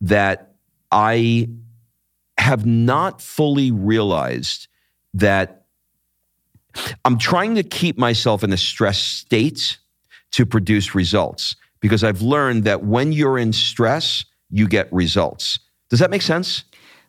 that 0.00 0.54
I 0.92 1.48
have 2.38 2.64
not 2.64 3.20
fully 3.20 3.72
realized 3.72 4.68
that 5.14 5.66
I'm 7.04 7.18
trying 7.18 7.56
to 7.56 7.64
keep 7.64 7.98
myself 7.98 8.44
in 8.44 8.52
a 8.52 8.56
stress 8.56 8.98
state 8.98 9.78
to 10.30 10.46
produce 10.46 10.94
results 10.94 11.56
because 11.80 12.04
I've 12.04 12.22
learned 12.22 12.62
that 12.64 12.84
when 12.84 13.12
you're 13.12 13.36
in 13.36 13.52
stress, 13.52 14.24
you 14.48 14.68
get 14.68 14.90
results. 14.92 15.58
Does 15.88 15.98
that 15.98 16.10
make 16.10 16.22
sense? 16.22 16.62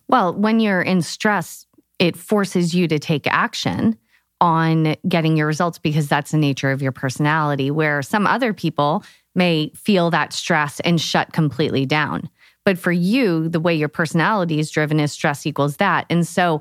Well, 0.08 0.34
when 0.34 0.60
you're 0.60 0.82
in 0.82 1.04
stress, 1.04 1.68
it 2.00 2.18
forces 2.18 2.74
you 2.74 2.88
to 2.88 2.98
take 2.98 3.28
action 3.28 3.96
on 4.42 4.96
getting 5.08 5.38
your 5.38 5.48
results 5.48 5.78
because 5.78 6.10
that's 6.10 6.32
the 6.32 6.38
nature 6.38 6.72
of 6.72 6.82
your 6.82 6.92
personality, 6.92 7.72
where 7.72 8.02
some 8.02 8.28
other 8.28 8.54
people 8.54 9.04
may 9.36 9.72
feel 9.76 10.10
that 10.10 10.34
stress 10.34 10.82
and 10.82 11.00
shut 11.00 11.32
completely 11.32 11.86
down. 11.86 12.30
But 12.66 12.78
for 12.78 12.92
you, 12.92 13.48
the 13.48 13.60
way 13.60 13.74
your 13.74 13.88
personality 13.88 14.60
is 14.60 14.70
driven 14.70 15.00
is 15.00 15.12
stress 15.12 15.46
equals 15.46 15.78
that. 15.78 16.06
And 16.10 16.28
so, 16.28 16.60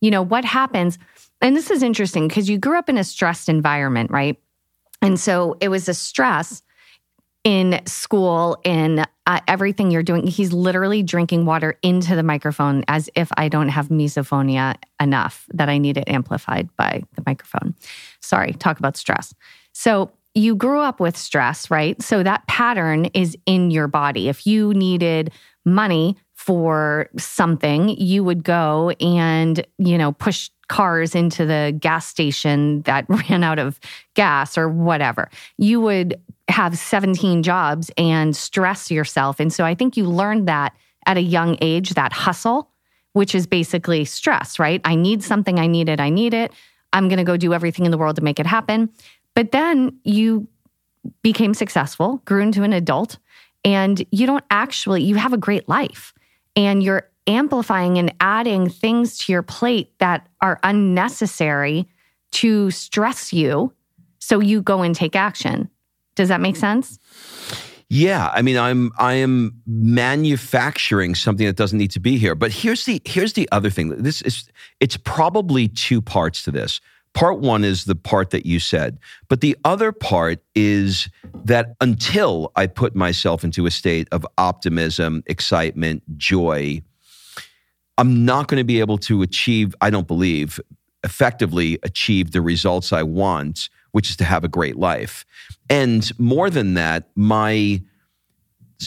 you 0.00 0.10
know, 0.10 0.22
what 0.22 0.44
happens, 0.44 0.98
and 1.40 1.56
this 1.56 1.70
is 1.70 1.82
interesting 1.82 2.28
because 2.28 2.48
you 2.48 2.58
grew 2.58 2.78
up 2.78 2.88
in 2.88 2.96
a 2.96 3.04
stressed 3.04 3.48
environment, 3.48 4.10
right? 4.10 4.38
And 5.00 5.18
so 5.18 5.56
it 5.60 5.68
was 5.68 5.88
a 5.88 5.94
stress 5.94 6.62
in 7.44 7.80
school, 7.86 8.60
in 8.64 9.04
uh, 9.26 9.40
everything 9.48 9.90
you're 9.90 10.02
doing. 10.02 10.26
He's 10.26 10.52
literally 10.52 11.02
drinking 11.02 11.44
water 11.44 11.76
into 11.82 12.14
the 12.14 12.22
microphone 12.22 12.84
as 12.88 13.10
if 13.14 13.30
I 13.36 13.48
don't 13.48 13.68
have 13.68 13.88
misophonia 13.88 14.76
enough 15.00 15.46
that 15.54 15.68
I 15.68 15.78
need 15.78 15.96
it 15.96 16.08
amplified 16.08 16.68
by 16.76 17.02
the 17.14 17.22
microphone. 17.26 17.74
Sorry, 18.20 18.52
talk 18.52 18.78
about 18.78 18.96
stress. 18.96 19.34
So 19.72 20.12
you 20.34 20.54
grew 20.54 20.80
up 20.80 21.00
with 21.00 21.16
stress, 21.16 21.70
right? 21.70 22.00
So 22.00 22.22
that 22.22 22.46
pattern 22.46 23.06
is 23.06 23.36
in 23.44 23.70
your 23.70 23.88
body. 23.88 24.28
If 24.28 24.46
you 24.46 24.72
needed 24.72 25.32
money 25.64 26.16
for 26.34 27.08
something, 27.18 27.90
you 27.90 28.24
would 28.24 28.42
go 28.42 28.90
and, 29.00 29.64
you 29.78 29.98
know, 29.98 30.12
push 30.12 30.50
cars 30.68 31.14
into 31.14 31.44
the 31.44 31.76
gas 31.78 32.06
station 32.06 32.82
that 32.82 33.04
ran 33.08 33.44
out 33.44 33.58
of 33.58 33.78
gas 34.14 34.56
or 34.56 34.68
whatever. 34.68 35.30
You 35.58 35.80
would 35.82 36.20
have 36.52 36.78
17 36.78 37.42
jobs 37.42 37.90
and 37.98 38.36
stress 38.36 38.90
yourself. 38.90 39.40
And 39.40 39.52
so 39.52 39.64
I 39.64 39.74
think 39.74 39.96
you 39.96 40.04
learned 40.04 40.46
that 40.48 40.76
at 41.06 41.16
a 41.16 41.22
young 41.22 41.58
age, 41.60 41.90
that 41.90 42.12
hustle, 42.12 42.70
which 43.12 43.34
is 43.34 43.46
basically 43.46 44.04
stress, 44.04 44.58
right? 44.58 44.80
I 44.84 44.94
need 44.94 45.22
something, 45.22 45.58
I 45.58 45.66
need 45.66 45.88
it, 45.88 46.00
I 46.00 46.10
need 46.10 46.34
it. 46.34 46.52
I'm 46.92 47.08
going 47.08 47.18
to 47.18 47.24
go 47.24 47.36
do 47.36 47.54
everything 47.54 47.84
in 47.84 47.90
the 47.90 47.98
world 47.98 48.16
to 48.16 48.22
make 48.22 48.38
it 48.38 48.46
happen. 48.46 48.90
But 49.34 49.52
then 49.52 49.98
you 50.04 50.46
became 51.22 51.54
successful, 51.54 52.22
grew 52.24 52.42
into 52.42 52.62
an 52.62 52.72
adult, 52.72 53.18
and 53.64 54.04
you 54.10 54.26
don't 54.26 54.44
actually, 54.50 55.02
you 55.02 55.16
have 55.16 55.32
a 55.32 55.38
great 55.38 55.68
life 55.68 56.12
and 56.54 56.82
you're 56.82 57.08
amplifying 57.26 57.98
and 57.98 58.14
adding 58.20 58.68
things 58.68 59.18
to 59.18 59.32
your 59.32 59.42
plate 59.42 59.96
that 59.98 60.28
are 60.40 60.58
unnecessary 60.62 61.88
to 62.32 62.70
stress 62.70 63.32
you. 63.32 63.72
So 64.18 64.40
you 64.40 64.62
go 64.62 64.82
and 64.82 64.94
take 64.94 65.16
action. 65.16 65.68
Does 66.14 66.28
that 66.28 66.40
make 66.40 66.56
sense? 66.56 66.98
Yeah, 67.94 68.30
I 68.32 68.40
mean, 68.40 68.56
I'm 68.56 68.90
I 68.98 69.14
am 69.14 69.60
manufacturing 69.66 71.14
something 71.14 71.46
that 71.46 71.56
doesn't 71.56 71.78
need 71.78 71.90
to 71.90 72.00
be 72.00 72.16
here. 72.16 72.34
But 72.34 72.50
here's 72.50 72.86
the 72.86 73.02
here's 73.04 73.34
the 73.34 73.46
other 73.52 73.68
thing. 73.68 73.90
This 73.90 74.22
is 74.22 74.48
it's 74.80 74.96
probably 74.96 75.68
two 75.68 76.00
parts 76.00 76.42
to 76.44 76.50
this. 76.50 76.80
Part 77.12 77.40
one 77.40 77.64
is 77.64 77.84
the 77.84 77.94
part 77.94 78.30
that 78.30 78.46
you 78.46 78.60
said, 78.60 78.98
but 79.28 79.42
the 79.42 79.54
other 79.66 79.92
part 79.92 80.42
is 80.54 81.10
that 81.44 81.74
until 81.82 82.50
I 82.56 82.66
put 82.66 82.96
myself 82.96 83.44
into 83.44 83.66
a 83.66 83.70
state 83.70 84.08
of 84.10 84.26
optimism, 84.38 85.22
excitement, 85.26 86.02
joy, 86.16 86.80
I'm 87.98 88.24
not 88.24 88.48
going 88.48 88.58
to 88.58 88.64
be 88.64 88.80
able 88.80 88.96
to 88.98 89.20
achieve. 89.20 89.74
I 89.82 89.90
don't 89.90 90.08
believe 90.08 90.58
effectively 91.04 91.78
achieve 91.82 92.30
the 92.30 92.40
results 92.40 92.92
I 92.92 93.02
want 93.02 93.68
which 93.92 94.10
is 94.10 94.16
to 94.16 94.24
have 94.24 94.44
a 94.44 94.48
great 94.48 94.76
life. 94.76 95.24
And 95.70 96.10
more 96.18 96.50
than 96.50 96.74
that, 96.74 97.10
my 97.14 97.82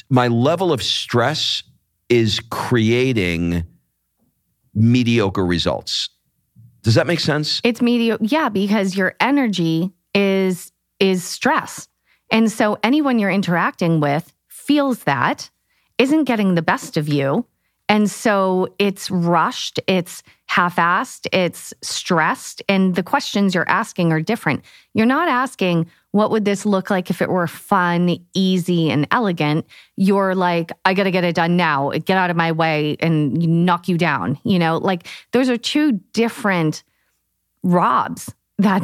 my 0.09 0.27
level 0.27 0.73
of 0.73 0.83
stress 0.83 1.63
is 2.09 2.41
creating 2.51 3.63
mediocre 4.73 5.45
results. 5.45 6.09
Does 6.83 6.95
that 6.95 7.07
make 7.07 7.19
sense? 7.19 7.61
It's 7.63 7.81
mediocre. 7.81 8.23
Yeah, 8.25 8.49
because 8.49 8.95
your 8.95 9.15
energy 9.19 9.91
is 10.13 10.71
is 10.99 11.23
stress. 11.23 11.87
And 12.31 12.51
so 12.51 12.77
anyone 12.83 13.19
you're 13.19 13.31
interacting 13.31 13.99
with 13.99 14.33
feels 14.47 15.03
that, 15.03 15.49
isn't 15.97 16.25
getting 16.25 16.55
the 16.55 16.61
best 16.61 16.97
of 16.97 17.07
you. 17.07 17.45
And 17.87 18.09
so 18.09 18.73
it's 18.79 19.11
rushed, 19.11 19.79
it's 19.87 20.23
half 20.55 20.77
assed, 20.77 21.27
it's 21.33 21.73
stressed, 21.81 22.63
and 22.69 22.95
the 22.95 23.03
questions 23.03 23.53
you're 23.53 23.67
asking 23.67 24.13
are 24.13 24.21
different. 24.21 24.63
You're 24.93 25.05
not 25.05 25.27
asking, 25.27 25.85
what 26.11 26.31
would 26.31 26.45
this 26.45 26.65
look 26.65 26.89
like 26.89 27.09
if 27.09 27.21
it 27.21 27.29
were 27.29 27.45
fun, 27.45 28.25
easy, 28.33 28.89
and 28.89 29.05
elegant? 29.11 29.65
You're 29.97 30.33
like, 30.33 30.71
I 30.85 30.93
got 30.93 31.03
to 31.03 31.11
get 31.11 31.25
it 31.25 31.35
done 31.35 31.57
now, 31.57 31.89
get 31.89 32.17
out 32.17 32.29
of 32.29 32.37
my 32.37 32.53
way 32.53 32.95
and 33.01 33.33
knock 33.65 33.89
you 33.89 33.97
down. 33.97 34.39
You 34.45 34.57
know, 34.57 34.77
like 34.77 35.07
those 35.33 35.49
are 35.49 35.57
two 35.57 35.99
different 36.13 36.83
Robs 37.63 38.33
that 38.57 38.81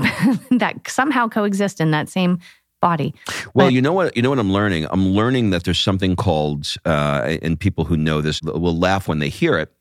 that 0.51 0.85
somehow 0.89 1.29
coexist 1.29 1.79
in 1.79 1.91
that 1.91 2.09
same 2.09 2.39
body. 2.81 3.13
Well, 3.53 3.67
but, 3.67 3.73
you 3.73 3.81
know 3.81 3.93
what? 3.93 4.17
You 4.17 4.23
know 4.23 4.29
what 4.29 4.39
I'm 4.39 4.51
learning. 4.51 4.87
I'm 4.91 5.07
learning 5.07 5.51
that 5.51 5.63
there's 5.63 5.79
something 5.79 6.17
called, 6.17 6.67
uh, 6.83 7.37
and 7.41 7.57
people 7.57 7.85
who 7.85 7.95
know 7.95 8.19
this 8.19 8.41
will 8.41 8.77
laugh 8.77 9.07
when 9.07 9.19
they 9.19 9.29
hear 9.29 9.57
it. 9.57 9.71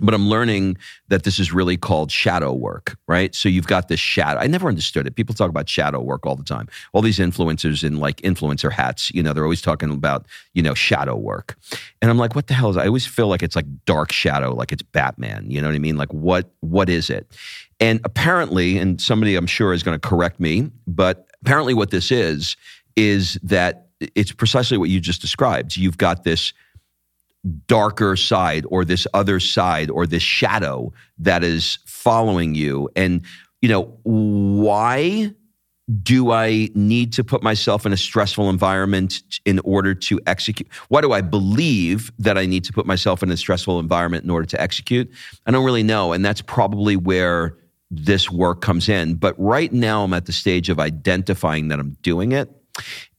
But 0.00 0.14
I'm 0.14 0.28
learning 0.28 0.76
that 1.08 1.24
this 1.24 1.38
is 1.38 1.52
really 1.52 1.76
called 1.76 2.10
shadow 2.10 2.52
work, 2.52 2.96
right? 3.08 3.34
So 3.34 3.48
you've 3.48 3.66
got 3.66 3.88
this 3.88 4.00
shadow. 4.00 4.40
I 4.40 4.46
never 4.46 4.68
understood 4.68 5.06
it. 5.06 5.16
People 5.16 5.34
talk 5.34 5.50
about 5.50 5.68
shadow 5.68 6.00
work 6.00 6.26
all 6.26 6.36
the 6.36 6.44
time. 6.44 6.68
All 6.92 7.02
these 7.02 7.18
influencers 7.18 7.84
in 7.84 7.98
like 7.98 8.16
influencer 8.22 8.72
hats, 8.72 9.10
you 9.12 9.22
know, 9.22 9.32
they're 9.32 9.44
always 9.44 9.62
talking 9.62 9.90
about, 9.90 10.26
you 10.54 10.62
know, 10.62 10.74
shadow 10.74 11.16
work. 11.16 11.56
And 12.02 12.10
I'm 12.10 12.18
like, 12.18 12.34
what 12.34 12.46
the 12.46 12.54
hell 12.54 12.70
is 12.70 12.76
I 12.76 12.86
always 12.86 13.06
feel 13.06 13.28
like 13.28 13.42
it's 13.42 13.56
like 13.56 13.66
dark 13.84 14.12
shadow, 14.12 14.54
like 14.54 14.72
it's 14.72 14.82
Batman. 14.82 15.50
You 15.50 15.60
know 15.60 15.68
what 15.68 15.74
I 15.74 15.80
mean? 15.80 15.96
Like 15.96 16.12
what 16.12 16.50
what 16.60 16.88
is 16.88 17.10
it? 17.10 17.30
And 17.78 18.00
apparently, 18.04 18.76
and 18.76 19.00
somebody 19.00 19.36
I'm 19.36 19.46
sure 19.46 19.72
is 19.72 19.82
going 19.82 19.98
to 19.98 20.08
correct 20.08 20.38
me, 20.38 20.70
but 20.86 21.26
Apparently, 21.42 21.74
what 21.74 21.90
this 21.90 22.10
is, 22.10 22.56
is 22.96 23.38
that 23.42 23.88
it's 24.14 24.32
precisely 24.32 24.76
what 24.76 24.90
you 24.90 25.00
just 25.00 25.20
described. 25.20 25.76
You've 25.76 25.98
got 25.98 26.24
this 26.24 26.52
darker 27.66 28.16
side 28.16 28.64
or 28.68 28.84
this 28.84 29.06
other 29.14 29.40
side 29.40 29.90
or 29.90 30.06
this 30.06 30.22
shadow 30.22 30.92
that 31.18 31.42
is 31.42 31.78
following 31.86 32.54
you. 32.54 32.88
And, 32.94 33.22
you 33.62 33.68
know, 33.68 33.98
why 34.02 35.32
do 36.02 36.30
I 36.30 36.68
need 36.74 37.12
to 37.14 37.24
put 37.24 37.42
myself 37.42 37.84
in 37.84 37.92
a 37.92 37.96
stressful 37.96 38.48
environment 38.48 39.22
in 39.44 39.58
order 39.60 39.94
to 39.94 40.20
execute? 40.26 40.68
Why 40.88 41.00
do 41.00 41.12
I 41.12 41.20
believe 41.20 42.12
that 42.18 42.38
I 42.38 42.46
need 42.46 42.64
to 42.64 42.72
put 42.72 42.86
myself 42.86 43.22
in 43.22 43.30
a 43.30 43.36
stressful 43.36 43.80
environment 43.80 44.24
in 44.24 44.30
order 44.30 44.46
to 44.46 44.60
execute? 44.60 45.10
I 45.46 45.50
don't 45.50 45.64
really 45.64 45.82
know. 45.82 46.12
And 46.12 46.24
that's 46.24 46.42
probably 46.42 46.96
where 46.96 47.56
this 47.90 48.30
work 48.30 48.60
comes 48.60 48.88
in. 48.88 49.14
But 49.14 49.34
right 49.38 49.72
now, 49.72 50.04
I'm 50.04 50.14
at 50.14 50.26
the 50.26 50.32
stage 50.32 50.68
of 50.68 50.78
identifying 50.78 51.68
that 51.68 51.80
I'm 51.80 51.96
doing 52.02 52.32
it. 52.32 52.48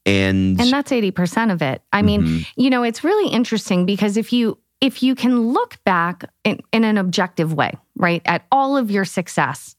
And, 0.05 0.59
and 0.59 0.71
that's 0.71 0.91
80% 0.91 1.51
of 1.51 1.61
it. 1.61 1.81
I 1.93 2.01
mean, 2.01 2.21
mm-hmm. 2.23 2.61
you 2.61 2.69
know, 2.69 2.83
it's 2.83 3.03
really 3.03 3.31
interesting 3.31 3.85
because 3.85 4.17
if 4.17 4.33
you 4.33 4.57
if 4.81 5.03
you 5.03 5.13
can 5.13 5.39
look 5.53 5.77
back 5.83 6.25
in, 6.43 6.59
in 6.73 6.83
an 6.83 6.97
objective 6.97 7.53
way, 7.53 7.71
right, 7.95 8.21
at 8.25 8.45
all 8.51 8.75
of 8.75 8.89
your 8.89 9.05
success 9.05 9.75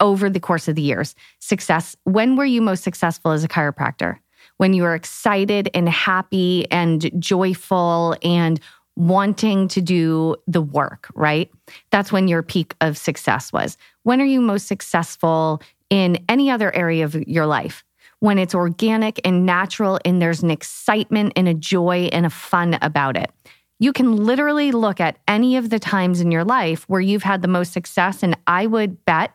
over 0.00 0.30
the 0.30 0.40
course 0.40 0.66
of 0.66 0.74
the 0.74 0.82
years, 0.82 1.14
success, 1.40 1.94
when 2.04 2.34
were 2.34 2.46
you 2.46 2.62
most 2.62 2.82
successful 2.82 3.32
as 3.32 3.44
a 3.44 3.48
chiropractor? 3.48 4.16
When 4.56 4.72
you 4.72 4.82
were 4.82 4.94
excited 4.94 5.68
and 5.74 5.88
happy 5.88 6.66
and 6.70 7.10
joyful 7.20 8.16
and 8.22 8.58
wanting 8.96 9.68
to 9.68 9.80
do 9.80 10.34
the 10.48 10.62
work, 10.62 11.08
right? 11.14 11.50
That's 11.90 12.10
when 12.10 12.26
your 12.26 12.42
peak 12.42 12.74
of 12.80 12.98
success 12.98 13.52
was. 13.52 13.76
When 14.02 14.20
are 14.20 14.24
you 14.24 14.40
most 14.40 14.66
successful 14.66 15.62
in 15.90 16.24
any 16.28 16.50
other 16.50 16.74
area 16.74 17.04
of 17.04 17.14
your 17.14 17.46
life? 17.46 17.84
When 18.20 18.38
it's 18.38 18.54
organic 18.54 19.20
and 19.24 19.46
natural 19.46 19.98
and 20.04 20.20
there's 20.20 20.42
an 20.42 20.50
excitement 20.50 21.32
and 21.36 21.48
a 21.48 21.54
joy 21.54 22.08
and 22.12 22.26
a 22.26 22.30
fun 22.30 22.78
about 22.82 23.16
it. 23.16 23.30
You 23.78 23.92
can 23.92 24.16
literally 24.16 24.72
look 24.72 25.00
at 25.00 25.18
any 25.28 25.56
of 25.56 25.70
the 25.70 25.78
times 25.78 26.20
in 26.20 26.32
your 26.32 26.44
life 26.44 26.82
where 26.88 27.00
you've 27.00 27.22
had 27.22 27.42
the 27.42 27.48
most 27.48 27.72
success. 27.72 28.24
And 28.24 28.36
I 28.46 28.66
would 28.66 29.04
bet 29.04 29.32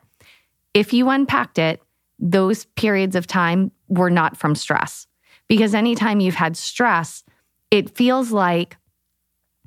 if 0.74 0.92
you 0.92 1.10
unpacked 1.10 1.58
it, 1.58 1.82
those 2.20 2.66
periods 2.75 3.16
of 3.16 3.28
time 3.28 3.72
were 3.88 4.10
not 4.10 4.36
from 4.36 4.56
stress. 4.56 5.08
Because 5.48 5.74
anytime 5.74 6.20
you've 6.20 6.36
had 6.36 6.58
stress, 6.58 7.24
it 7.72 7.96
feels 7.96 8.32
like, 8.32 8.78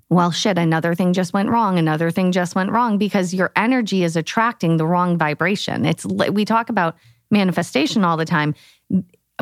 well, 0.08 0.30
shit, 0.30 0.58
another 0.58 0.94
thing 0.94 1.12
just 1.12 1.32
went 1.32 1.50
wrong. 1.50 1.78
Another 1.78 2.11
thing 2.11 2.32
just 2.32 2.54
went 2.54 2.70
wrong 2.70 2.99
because 2.99 3.35
your 3.35 3.52
energy 3.56 4.04
is 4.04 4.16
attracting 4.16 4.76
the 4.76 4.87
wrong 4.87 5.18
vibration. 5.18 5.85
It's, 5.85 6.04
we 6.04 6.44
talk 6.44 6.68
about 6.68 6.96
manifestation 7.30 8.04
all 8.04 8.16
the 8.16 8.25
time. 8.25 8.54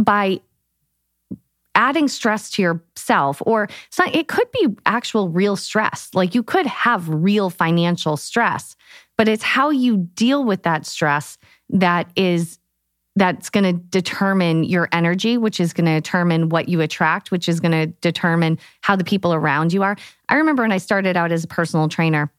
By 0.00 0.40
adding 1.74 2.08
stress 2.08 2.50
to 2.52 2.62
yourself 2.62 3.42
or 3.44 3.68
it 4.12 4.28
could 4.28 4.50
be 4.52 4.68
actual 4.86 5.28
real 5.28 5.56
stress. 5.56 6.08
Like 6.14 6.34
you 6.34 6.42
could 6.42 6.66
have 6.66 7.08
real 7.08 7.50
financial 7.50 8.16
stress 8.16 8.76
but 9.16 9.28
it's 9.28 9.42
how 9.42 9.70
you 9.70 9.96
deal 9.96 10.44
with 10.44 10.62
that 10.64 10.86
stress 10.86 11.38
that 11.70 12.10
is 12.16 12.58
that's 13.16 13.48
going 13.48 13.64
to 13.64 13.72
determine 13.72 14.64
your 14.64 14.88
energy 14.92 15.38
which 15.38 15.60
is 15.60 15.72
going 15.72 15.86
to 15.86 15.94
determine 15.94 16.48
what 16.48 16.68
you 16.68 16.80
attract 16.80 17.30
which 17.30 17.48
is 17.48 17.60
going 17.60 17.72
to 17.72 17.86
determine 18.00 18.58
how 18.80 18.96
the 18.96 19.04
people 19.04 19.32
around 19.32 19.72
you 19.72 19.82
are. 19.82 19.96
I 20.28 20.36
remember 20.36 20.62
when 20.62 20.72
i 20.72 20.78
started 20.78 21.16
out 21.16 21.32
as 21.32 21.44
a 21.44 21.48
personal 21.48 21.88
trainer 21.88 22.30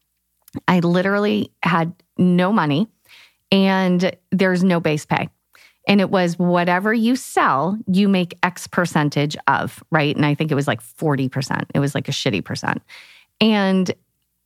i 0.68 0.80
literally 0.80 1.52
had 1.64 1.94
no 2.18 2.52
money 2.52 2.88
and 3.52 4.16
there's 4.32 4.64
no 4.64 4.80
base 4.80 5.06
pay 5.06 5.30
and 5.88 6.02
it 6.02 6.10
was 6.10 6.38
whatever 6.38 6.94
you 6.94 7.16
sell, 7.16 7.78
you 7.88 8.08
make 8.08 8.38
X 8.44 8.68
percentage 8.68 9.38
of, 9.48 9.84
right? 9.92 10.16
And 10.16 10.26
I 10.26 10.34
think 10.34 10.52
it 10.52 10.56
was 10.56 10.68
like 10.68 10.82
40%. 10.82 11.66
It 11.74 11.80
was 11.80 11.94
like 11.94 12.08
a 12.08 12.12
shitty 12.12 12.44
percent. 12.44 12.82
And 13.40 13.92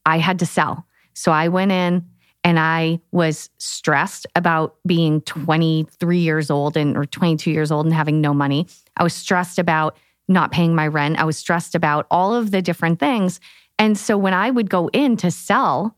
I 0.06 0.18
had 0.18 0.40
to 0.40 0.46
sell. 0.46 0.86
So 1.14 1.32
I 1.32 1.48
went 1.48 1.72
in 1.72 2.06
and 2.44 2.60
I 2.60 3.00
was 3.12 3.50
stressed 3.58 4.26
about 4.36 4.76
being 4.86 5.22
23 5.22 6.20
years 6.20 6.50
old 6.50 6.78
and 6.78 6.98
or 6.98 7.06
22 7.06 7.52
years 7.52 7.72
old 7.72 7.86
and 7.86 7.94
having 7.94 8.22
no 8.22 8.34
money. 8.34 8.68
I 8.98 9.04
was 9.04 9.14
stressed 9.14 9.60
about 9.60 9.98
not 10.28 10.52
paying 10.52 10.76
my 10.76 10.88
rent. 10.88 11.20
I 11.20 11.26
was 11.26 11.38
stressed 11.38 11.76
about 11.76 12.06
all 12.10 12.34
of 12.34 12.52
the 12.52 12.62
different 12.62 13.00
things. 13.00 13.40
And 13.78 13.98
so 13.98 14.18
when 14.18 14.34
I 14.34 14.52
would 14.52 14.70
go 14.70 14.90
in 14.94 15.18
to 15.18 15.32
sell, 15.32 15.96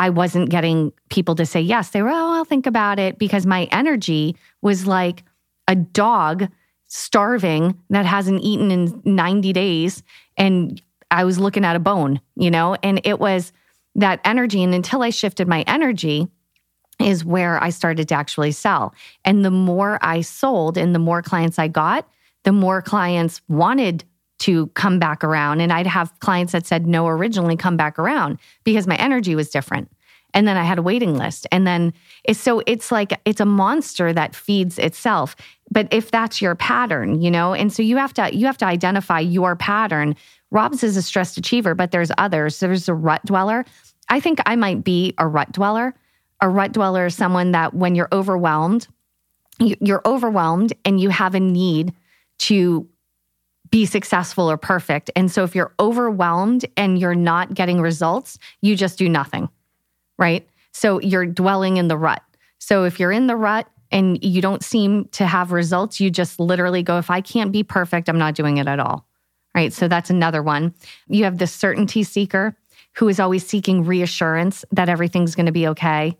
I 0.00 0.08
wasn't 0.08 0.48
getting 0.48 0.94
people 1.10 1.34
to 1.34 1.44
say 1.44 1.60
yes. 1.60 1.90
They 1.90 2.00
were, 2.00 2.08
oh, 2.08 2.32
I'll 2.32 2.46
think 2.46 2.66
about 2.66 2.98
it 2.98 3.18
because 3.18 3.44
my 3.44 3.68
energy 3.70 4.34
was 4.62 4.86
like 4.86 5.24
a 5.68 5.74
dog 5.74 6.48
starving 6.86 7.78
that 7.90 8.06
hasn't 8.06 8.42
eaten 8.42 8.70
in 8.70 9.02
90 9.04 9.52
days. 9.52 10.02
And 10.38 10.80
I 11.10 11.24
was 11.24 11.38
looking 11.38 11.66
at 11.66 11.76
a 11.76 11.80
bone, 11.80 12.18
you 12.34 12.50
know, 12.50 12.78
and 12.82 13.02
it 13.04 13.20
was 13.20 13.52
that 13.94 14.20
energy. 14.24 14.62
And 14.62 14.74
until 14.74 15.02
I 15.02 15.10
shifted 15.10 15.46
my 15.46 15.64
energy, 15.66 16.28
is 16.98 17.24
where 17.24 17.62
I 17.62 17.70
started 17.70 18.08
to 18.08 18.14
actually 18.14 18.52
sell. 18.52 18.94
And 19.24 19.44
the 19.44 19.50
more 19.50 19.98
I 20.02 20.20
sold 20.20 20.76
and 20.76 20.94
the 20.94 20.98
more 20.98 21.22
clients 21.22 21.58
I 21.58 21.68
got, 21.68 22.06
the 22.44 22.52
more 22.52 22.82
clients 22.82 23.40
wanted 23.48 24.04
to 24.40 24.68
come 24.68 24.98
back 24.98 25.22
around. 25.22 25.60
And 25.60 25.72
I'd 25.72 25.86
have 25.86 26.18
clients 26.20 26.52
that 26.52 26.66
said 26.66 26.86
no 26.86 27.06
originally 27.06 27.56
come 27.56 27.76
back 27.76 27.98
around 27.98 28.38
because 28.64 28.86
my 28.86 28.96
energy 28.96 29.34
was 29.34 29.50
different. 29.50 29.90
And 30.34 30.46
then 30.46 30.56
I 30.56 30.64
had 30.64 30.78
a 30.78 30.82
waiting 30.82 31.16
list. 31.16 31.46
And 31.50 31.66
then 31.66 31.92
it's 32.24 32.40
so 32.40 32.62
it's 32.66 32.92
like 32.92 33.20
it's 33.24 33.40
a 33.40 33.46
monster 33.46 34.12
that 34.12 34.34
feeds 34.34 34.78
itself. 34.78 35.36
But 35.70 35.88
if 35.92 36.10
that's 36.10 36.40
your 36.42 36.54
pattern, 36.54 37.20
you 37.20 37.30
know, 37.30 37.54
and 37.54 37.72
so 37.72 37.82
you 37.82 37.96
have 37.96 38.14
to 38.14 38.34
you 38.34 38.46
have 38.46 38.58
to 38.58 38.66
identify 38.66 39.20
your 39.20 39.56
pattern. 39.56 40.16
Rob's 40.50 40.82
is 40.82 40.96
a 40.96 41.02
stressed 41.02 41.38
achiever, 41.38 41.74
but 41.74 41.90
there's 41.90 42.10
others. 42.18 42.58
There's 42.58 42.88
a 42.88 42.94
rut 42.94 43.24
dweller. 43.24 43.64
I 44.08 44.20
think 44.20 44.40
I 44.46 44.56
might 44.56 44.82
be 44.82 45.14
a 45.18 45.26
rut 45.26 45.52
dweller. 45.52 45.94
A 46.40 46.48
rut 46.48 46.72
dweller 46.72 47.06
is 47.06 47.14
someone 47.14 47.52
that 47.52 47.74
when 47.74 47.94
you're 47.94 48.08
overwhelmed, 48.12 48.88
you're 49.58 50.02
overwhelmed 50.04 50.72
and 50.84 51.00
you 51.00 51.10
have 51.10 51.34
a 51.34 51.40
need 51.40 51.92
to 52.38 52.88
be 53.70 53.86
successful 53.86 54.50
or 54.50 54.56
perfect. 54.56 55.10
And 55.14 55.30
so 55.30 55.44
if 55.44 55.54
you're 55.54 55.72
overwhelmed 55.78 56.66
and 56.76 56.98
you're 56.98 57.14
not 57.14 57.54
getting 57.54 57.80
results, 57.80 58.38
you 58.62 58.74
just 58.74 58.98
do 58.98 59.08
nothing, 59.08 59.48
right? 60.20 60.48
So 60.72 61.00
you're 61.00 61.26
dwelling 61.26 61.78
in 61.78 61.88
the 61.88 61.96
rut. 61.96 62.22
So 62.58 62.84
if 62.84 63.00
you're 63.00 63.10
in 63.10 63.26
the 63.26 63.36
rut 63.36 63.66
and 63.90 64.22
you 64.22 64.40
don't 64.40 64.62
seem 64.62 65.06
to 65.06 65.26
have 65.26 65.50
results, 65.50 65.98
you 65.98 66.10
just 66.10 66.38
literally 66.38 66.84
go, 66.84 66.98
if 66.98 67.10
I 67.10 67.20
can't 67.20 67.50
be 67.50 67.64
perfect, 67.64 68.08
I'm 68.08 68.18
not 68.18 68.36
doing 68.36 68.58
it 68.58 68.68
at 68.68 68.78
all. 68.78 69.06
Right. 69.52 69.72
So 69.72 69.88
that's 69.88 70.10
another 70.10 70.44
one. 70.44 70.74
You 71.08 71.24
have 71.24 71.38
the 71.38 71.48
certainty 71.48 72.04
seeker 72.04 72.54
who 72.94 73.08
is 73.08 73.18
always 73.18 73.44
seeking 73.44 73.84
reassurance 73.84 74.64
that 74.70 74.88
everything's 74.88 75.34
going 75.34 75.46
to 75.46 75.52
be 75.52 75.66
okay. 75.68 76.16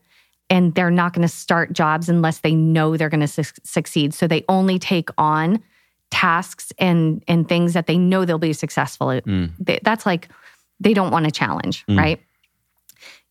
And 0.48 0.74
they're 0.74 0.90
not 0.90 1.12
going 1.12 1.22
to 1.22 1.32
start 1.32 1.72
jobs 1.72 2.08
unless 2.08 2.38
they 2.38 2.56
know 2.56 2.96
they're 2.96 3.08
going 3.08 3.20
to 3.20 3.28
su- 3.28 3.60
succeed. 3.62 4.14
So 4.14 4.26
they 4.26 4.44
only 4.48 4.80
take 4.80 5.10
on 5.16 5.62
tasks 6.10 6.72
and 6.78 7.22
and 7.28 7.48
things 7.48 7.72
that 7.74 7.86
they 7.86 7.96
know 7.96 8.24
they'll 8.24 8.38
be 8.38 8.52
successful 8.52 9.12
at. 9.12 9.24
Mm. 9.26 9.52
They, 9.60 9.78
that's 9.84 10.04
like 10.04 10.28
they 10.80 10.92
don't 10.92 11.12
want 11.12 11.26
a 11.26 11.30
challenge, 11.30 11.86
mm. 11.86 11.96
right? 11.96 12.20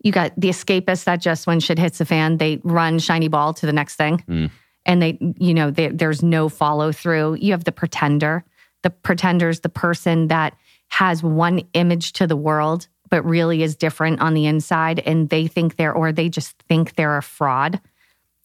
You 0.02 0.12
got 0.12 0.34
the 0.38 0.50
escapists 0.50 1.04
that 1.06 1.22
just 1.22 1.48
when 1.48 1.60
shit 1.60 1.78
hits 1.78 1.98
the 1.98 2.06
fan, 2.06 2.38
they 2.38 2.60
run 2.64 3.00
shiny 3.00 3.28
ball 3.28 3.54
to 3.56 3.66
the 3.66 3.74
next 3.74 3.96
thing. 3.96 4.24
Mm. 4.28 4.52
And 4.86 5.02
they, 5.02 5.18
you 5.38 5.54
know, 5.54 5.72
they, 5.72 5.90
there's 5.90 6.24
no 6.24 6.50
follow 6.50 6.92
through. 6.92 7.36
You 7.36 7.52
have 7.52 7.66
the 7.66 7.72
pretender. 7.72 8.44
The 8.84 8.90
pretender's 8.90 9.60
the 9.60 9.70
person 9.70 10.28
that 10.30 10.56
has 10.88 11.22
one 11.22 11.62
image 11.74 12.14
to 12.14 12.28
the 12.28 12.38
world, 12.38 12.88
but 13.10 13.24
really 13.26 13.62
is 13.62 13.76
different 13.76 14.22
on 14.22 14.34
the 14.34 14.46
inside. 14.46 15.00
And 15.00 15.30
they 15.30 15.48
think 15.48 15.76
they're, 15.76 15.94
or 15.94 16.12
they 16.12 16.30
just 16.30 16.58
think 16.64 16.96
they're 16.96 17.18
a 17.18 17.22
fraud 17.22 17.82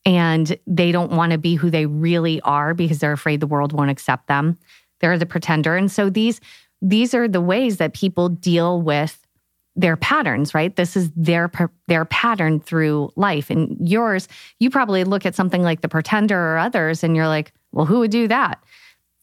and 0.05 0.57
they 0.67 0.93
don't 0.93 1.13
want 1.13 1.33
to 1.33 1.39
be 1.39 1.55
who 1.55 1.71
they 1.71 1.87
really 1.87 2.41
are 2.43 2.75
because 2.75 2.99
they're 2.99 3.13
afraid 3.13 3.41
the 3.41 3.47
world 3.47 3.73
won't 3.73 3.91
accept 3.91 4.27
them. 4.27 4.59
They're 5.01 5.19
the 5.19 5.27
pretender. 5.27 5.77
And 5.77 5.91
so 5.91 6.11
these 6.11 6.41
these 6.83 7.15
are 7.15 7.27
the 7.27 7.41
ways 7.41 7.79
that 7.79 7.95
people 7.95 8.29
deal 8.29 8.83
with 8.83 9.24
their 9.77 9.97
patterns, 9.97 10.55
right? 10.55 10.75
This 10.77 10.97
is 10.97 11.11
their 11.17 11.51
their 11.89 12.05
pattern 12.05 12.61
through 12.61 13.11
life. 13.17 13.51
And 13.51 13.77
yours, 13.81 14.29
you 14.61 14.71
probably 14.71 15.05
look 15.05 15.27
at 15.27 15.35
something 15.35 15.63
like 15.63 15.81
the 15.81 15.89
pretender 15.89 16.39
or 16.39 16.59
others 16.59 17.03
and 17.03 17.17
you're 17.17 17.29
like, 17.29 17.53
"Well, 17.73 17.87
who 17.87 18.01
would 18.01 18.11
do 18.11 18.29
that?" 18.29 18.63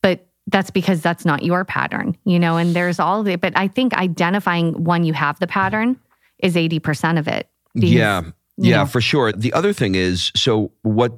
But 0.02 0.28
that's 0.48 0.72
because 0.72 1.02
that's 1.02 1.26
not 1.26 1.44
your 1.44 1.64
pattern, 1.64 2.18
you 2.26 2.40
know, 2.40 2.58
and 2.58 2.76
there's 2.76 3.00
all 3.00 3.24
the 3.24 3.36
but 3.38 3.54
I 3.56 3.68
think 3.68 3.94
identifying 3.94 4.84
when 4.84 5.04
you 5.04 5.14
have 5.14 5.40
the 5.40 5.48
pattern 5.48 5.98
is 6.40 6.56
80% 6.56 7.20
of 7.20 7.28
it. 7.28 7.48
Yeah. 7.74 8.24
Yeah, 8.58 8.78
know? 8.78 8.86
for 8.86 9.02
sure. 9.02 9.32
The 9.32 9.54
other 9.54 9.74
thing 9.74 9.96
is 9.96 10.32
so 10.36 10.72
what 10.82 11.14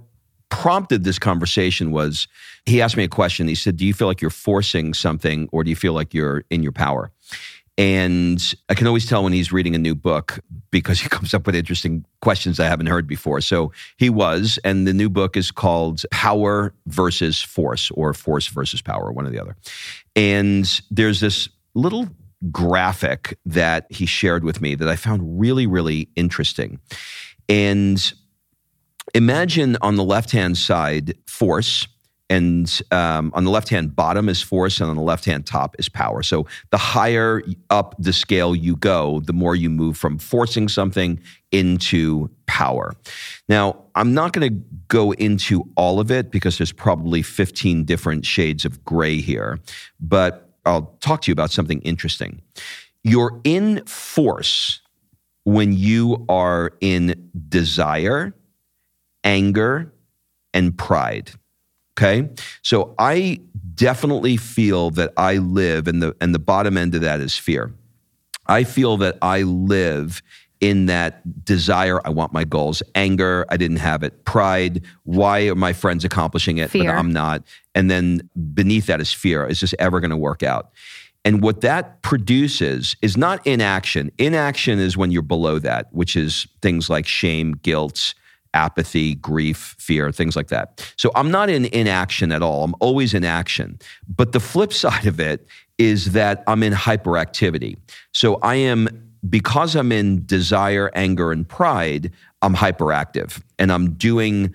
prompted 0.50 1.04
this 1.04 1.18
conversation 1.18 1.92
was 1.92 2.28
he 2.66 2.82
asked 2.82 2.96
me 2.96 3.04
a 3.04 3.08
question. 3.08 3.48
He 3.48 3.56
said, 3.56 3.76
Do 3.76 3.86
you 3.86 3.94
feel 3.94 4.08
like 4.08 4.22
you're 4.22 4.30
forcing 4.30 4.94
something 4.94 5.50
or 5.52 5.64
do 5.64 5.72
you 5.72 5.76
feel 5.76 5.94
like 5.94 6.14
you're 6.14 6.44
in 6.52 6.62
your 6.62 6.72
power? 6.72 7.12
And 7.78 8.40
I 8.70 8.76
can 8.76 8.86
always 8.86 9.08
tell 9.08 9.24
when 9.24 9.34
he's 9.34 9.52
reading 9.52 9.74
a 9.74 9.80
new 9.80 9.96
book 9.96 10.40
because 10.72 11.00
he 11.00 11.10
comes 11.10 11.34
up 11.34 11.46
with 11.46 11.56
interesting 11.56 12.06
questions 12.22 12.60
I 12.60 12.66
haven't 12.66 12.86
heard 12.88 13.08
before. 13.08 13.42
So 13.42 13.72
he 13.98 14.10
was, 14.10 14.60
and 14.64 14.88
the 14.88 14.94
new 14.94 15.10
book 15.10 15.36
is 15.36 15.52
called 15.52 16.04
Power 16.12 16.74
versus 16.86 17.42
Force 17.42 17.90
or 17.92 18.14
Force 18.14 18.48
versus 18.48 18.82
Power, 18.82 19.12
one 19.12 19.26
or 19.26 19.30
the 19.30 19.42
other. 19.42 19.56
And 20.16 20.82
there's 20.92 21.20
this 21.20 21.50
little 21.74 22.08
graphic 22.52 23.38
that 23.46 23.86
he 23.90 24.06
shared 24.06 24.44
with 24.44 24.62
me 24.62 24.76
that 24.76 24.90
I 24.90 24.96
found 24.96 25.40
really, 25.40 25.66
really 25.66 26.10
interesting. 26.16 26.80
And 27.50 28.14
imagine 29.14 29.78
on 29.82 29.96
the 29.96 30.04
left 30.04 30.32
hand 30.32 30.58
side 30.58 31.16
force 31.26 31.88
and 32.30 32.82
um, 32.92 33.32
on 33.36 33.44
the 33.44 33.52
left 33.52 33.70
hand 33.70 33.96
bottom 33.96 34.30
is 34.30 34.42
force 34.42 34.80
and 34.80 34.90
on 34.90 34.96
the 34.96 35.02
left 35.02 35.26
hand 35.26 35.46
top 35.46 35.76
is 35.78 35.90
power. 35.90 36.24
So 36.24 36.48
the 36.72 36.78
higher 36.78 37.44
up 37.70 37.96
the 38.00 38.14
scale 38.14 38.56
you 38.56 38.76
go 38.76 39.20
the 39.22 39.34
more 39.34 39.56
you 39.56 39.70
move 39.70 39.98
from 39.98 40.18
forcing 40.18 40.68
something 40.68 41.20
into 41.52 42.30
power. 42.46 42.96
Now 43.50 43.84
i'm 43.96 44.14
not 44.14 44.34
going 44.34 44.50
to 44.50 44.64
go 44.88 45.12
into 45.12 45.70
all 45.76 46.00
of 46.00 46.12
it 46.12 46.32
because 46.32 46.58
there's 46.58 46.72
probably 46.72 47.22
15 47.22 47.84
different 47.84 48.26
shades 48.26 48.66
of 48.66 48.84
gray 48.84 49.18
here 49.18 49.60
but 50.00 50.50
i'll 50.66 50.98
talk 51.00 51.22
to 51.22 51.32
you 51.32 51.34
about 51.34 51.52
something 51.52 51.82
interesting. 51.82 52.42
You're 53.04 53.42
in 53.44 53.86
force 53.86 54.82
when 55.44 55.74
you 55.74 56.26
are 56.30 56.72
in 56.80 57.30
desire 57.50 58.34
anger 59.24 59.94
and 60.54 60.78
pride 60.78 61.32
Okay. 61.98 62.30
So 62.62 62.96
I 62.98 63.42
definitely 63.76 64.38
feel 64.38 64.90
that 64.92 65.14
I 65.18 65.38
live 65.38 65.88
and 65.88 66.02
the 66.02 66.16
and 66.20 66.34
the 66.34 66.40
bottom 66.40 66.78
end 66.78 66.96
of 66.96 67.02
that 67.02 67.20
is 67.22 67.38
fear. 67.38 67.74
I 68.48 68.64
feel 68.64 68.98
that 68.98 69.18
I 69.22 69.44
live 69.44 70.22
in 70.60 70.86
that 70.86 71.44
desire, 71.44 72.00
I 72.06 72.10
want 72.10 72.32
my 72.32 72.46
goals, 72.46 72.82
anger, 72.96 73.46
I 73.50 73.58
didn't 73.58 73.78
have 73.78 74.02
it, 74.02 74.24
pride, 74.24 74.82
why 75.04 75.50
are 75.50 75.56
my 75.56 75.74
friends 75.74 76.06
accomplishing 76.06 76.58
it, 76.58 76.70
fear. 76.70 76.86
but 76.86 76.92
I'm 76.92 77.12
not? 77.12 77.44
And 77.76 77.92
then 77.92 78.30
beneath 78.54 78.86
that 78.86 79.02
is 79.02 79.12
fear. 79.12 79.46
Is 79.46 79.60
this 79.60 79.76
ever 79.78 80.00
going 80.00 80.12
to 80.12 80.18
work 80.18 80.42
out? 80.42 80.72
And 81.26 81.42
what 81.42 81.62
that 81.62 82.02
produces 82.02 82.96
is 83.02 83.18
not 83.18 83.46
inaction. 83.46 84.10
Inaction 84.18 84.80
is 84.80 84.96
when 84.96 85.12
you're 85.12 85.22
below 85.22 85.60
that, 85.60 85.88
which 85.92 86.16
is 86.16 86.48
things 86.62 86.90
like 86.90 87.08
shame, 87.08 87.54
guilt, 87.54 88.14
apathy, 88.54 89.16
grief, 89.16 89.76
fear, 89.80 90.12
things 90.12 90.36
like 90.36 90.48
that. 90.48 90.86
So 90.98 91.12
I'm 91.16 91.32
not 91.32 91.50
in 91.50 91.66
inaction 91.66 92.32
at 92.32 92.42
all. 92.42 92.64
I'm 92.64 92.76
always 92.80 93.14
in 93.14 93.24
action. 93.24 93.80
But 94.08 94.32
the 94.32 94.40
flip 94.40 94.74
side 94.84 95.06
of 95.06 95.20
it 95.20 95.48
is 95.78 96.12
that 96.14 96.44
I'm 96.48 96.64
in 96.64 96.74
hyperactivity. 96.74 97.78
So 98.12 98.36
I 98.36 98.56
am, 98.56 98.88
because 99.30 99.76
I'm 99.76 99.92
in 99.92 100.26
desire, 100.26 100.92
anger, 100.94 101.32
and 101.32 101.48
pride, 101.48 102.12
I'm 102.42 102.56
hyperactive 102.56 103.42
and 103.58 103.72
I'm 103.72 103.94
doing 103.94 104.54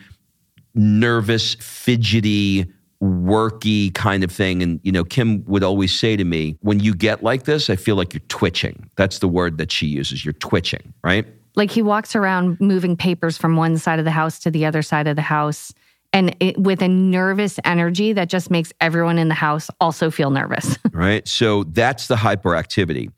nervous, 0.75 1.55
fidgety, 1.57 2.67
worky 3.03 3.95
kind 3.95 4.25
of 4.25 4.31
thing. 4.31 4.63
And, 4.63 4.81
you 4.83 4.93
know, 4.93 5.05
Kim 5.05 5.45
would 5.47 5.63
always 5.63 5.99
say 5.99 6.17
to 6.17 6.25
me, 6.25 6.57
when 6.61 6.81
you 6.81 6.95
get 6.95 7.23
like 7.23 7.45
this, 7.45 7.71
I 7.71 7.77
feel 7.77 7.97
like 7.97 8.13
you're 8.13 8.21
twitching. 8.29 8.91
That's 8.97 9.21
the 9.21 9.29
word 9.29 9.59
that 9.59 9.71
she 9.71 9.87
uses. 9.87 10.25
You're 10.25 10.35
twitching, 10.35 10.93
right? 11.03 11.27
Like 11.59 11.73
he 11.73 11.83
walks 11.83 12.15
around 12.15 12.61
moving 12.61 12.97
papers 12.97 13.37
from 13.37 13.57
one 13.57 13.79
side 13.79 13.99
of 13.99 14.05
the 14.05 14.13
house 14.13 14.39
to 14.41 14.51
the 14.51 14.65
other 14.65 14.81
side 14.81 15.09
of 15.09 15.17
the 15.17 15.23
house 15.23 15.75
and 16.13 16.35
it, 16.39 16.57
with 16.57 16.81
a 16.83 16.89
nervous 16.89 17.59
energy 17.65 18.13
that 18.13 18.29
just 18.29 18.49
makes 18.49 18.73
everyone 18.81 19.19
in 19.19 19.27
the 19.27 19.35
house 19.35 19.69
also 19.81 20.09
feel 20.09 20.31
nervous. 20.31 20.79
right. 20.93 21.27
So 21.27 21.65
that's 21.65 22.07
the 22.07 22.15
hyperactivity. 22.15 23.11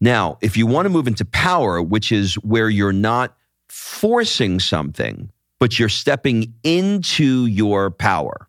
Now, 0.00 0.38
if 0.40 0.56
you 0.56 0.66
want 0.66 0.86
to 0.86 0.90
move 0.90 1.06
into 1.06 1.26
power, 1.26 1.82
which 1.82 2.10
is 2.10 2.36
where 2.36 2.70
you're 2.70 2.90
not 2.90 3.36
forcing 3.68 4.60
something, 4.60 5.30
but 5.60 5.78
you're 5.78 5.90
stepping 5.90 6.54
into 6.64 7.44
your 7.44 7.90
power. 7.90 8.48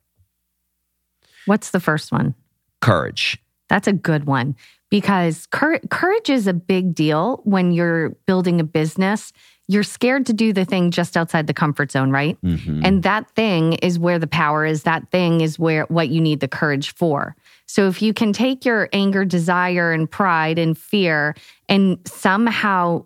What's 1.45 1.71
the 1.71 1.81
first 1.81 2.09
one? 2.09 2.35
Courage. 2.79 3.37
That's 3.67 3.87
a 3.87 3.93
good 3.93 4.25
one 4.25 4.55
because 4.95 5.45
cur- 5.47 5.81
courage 5.89 6.29
is 6.29 6.47
a 6.47 6.53
big 6.53 6.95
deal 6.95 7.41
when 7.43 7.73
you're 7.73 8.11
building 8.27 8.61
a 8.61 8.63
business. 8.63 9.33
You're 9.67 9.83
scared 9.83 10.25
to 10.27 10.33
do 10.33 10.53
the 10.53 10.63
thing 10.63 10.89
just 10.89 11.17
outside 11.17 11.47
the 11.47 11.53
comfort 11.53 11.91
zone, 11.91 12.11
right? 12.11 12.41
Mm-hmm. 12.41 12.79
And 12.85 13.03
that 13.03 13.29
thing 13.31 13.73
is 13.73 13.99
where 13.99 14.19
the 14.19 14.27
power 14.27 14.65
is. 14.65 14.83
That 14.83 15.11
thing 15.11 15.41
is 15.41 15.59
where 15.59 15.83
what 15.89 16.07
you 16.07 16.21
need 16.21 16.39
the 16.39 16.47
courage 16.47 16.93
for. 16.93 17.35
So 17.65 17.89
if 17.89 18.01
you 18.01 18.13
can 18.13 18.31
take 18.31 18.63
your 18.63 18.87
anger, 18.93 19.25
desire, 19.25 19.91
and 19.91 20.09
pride 20.09 20.57
and 20.57 20.77
fear 20.77 21.35
and 21.67 21.99
somehow 22.07 23.03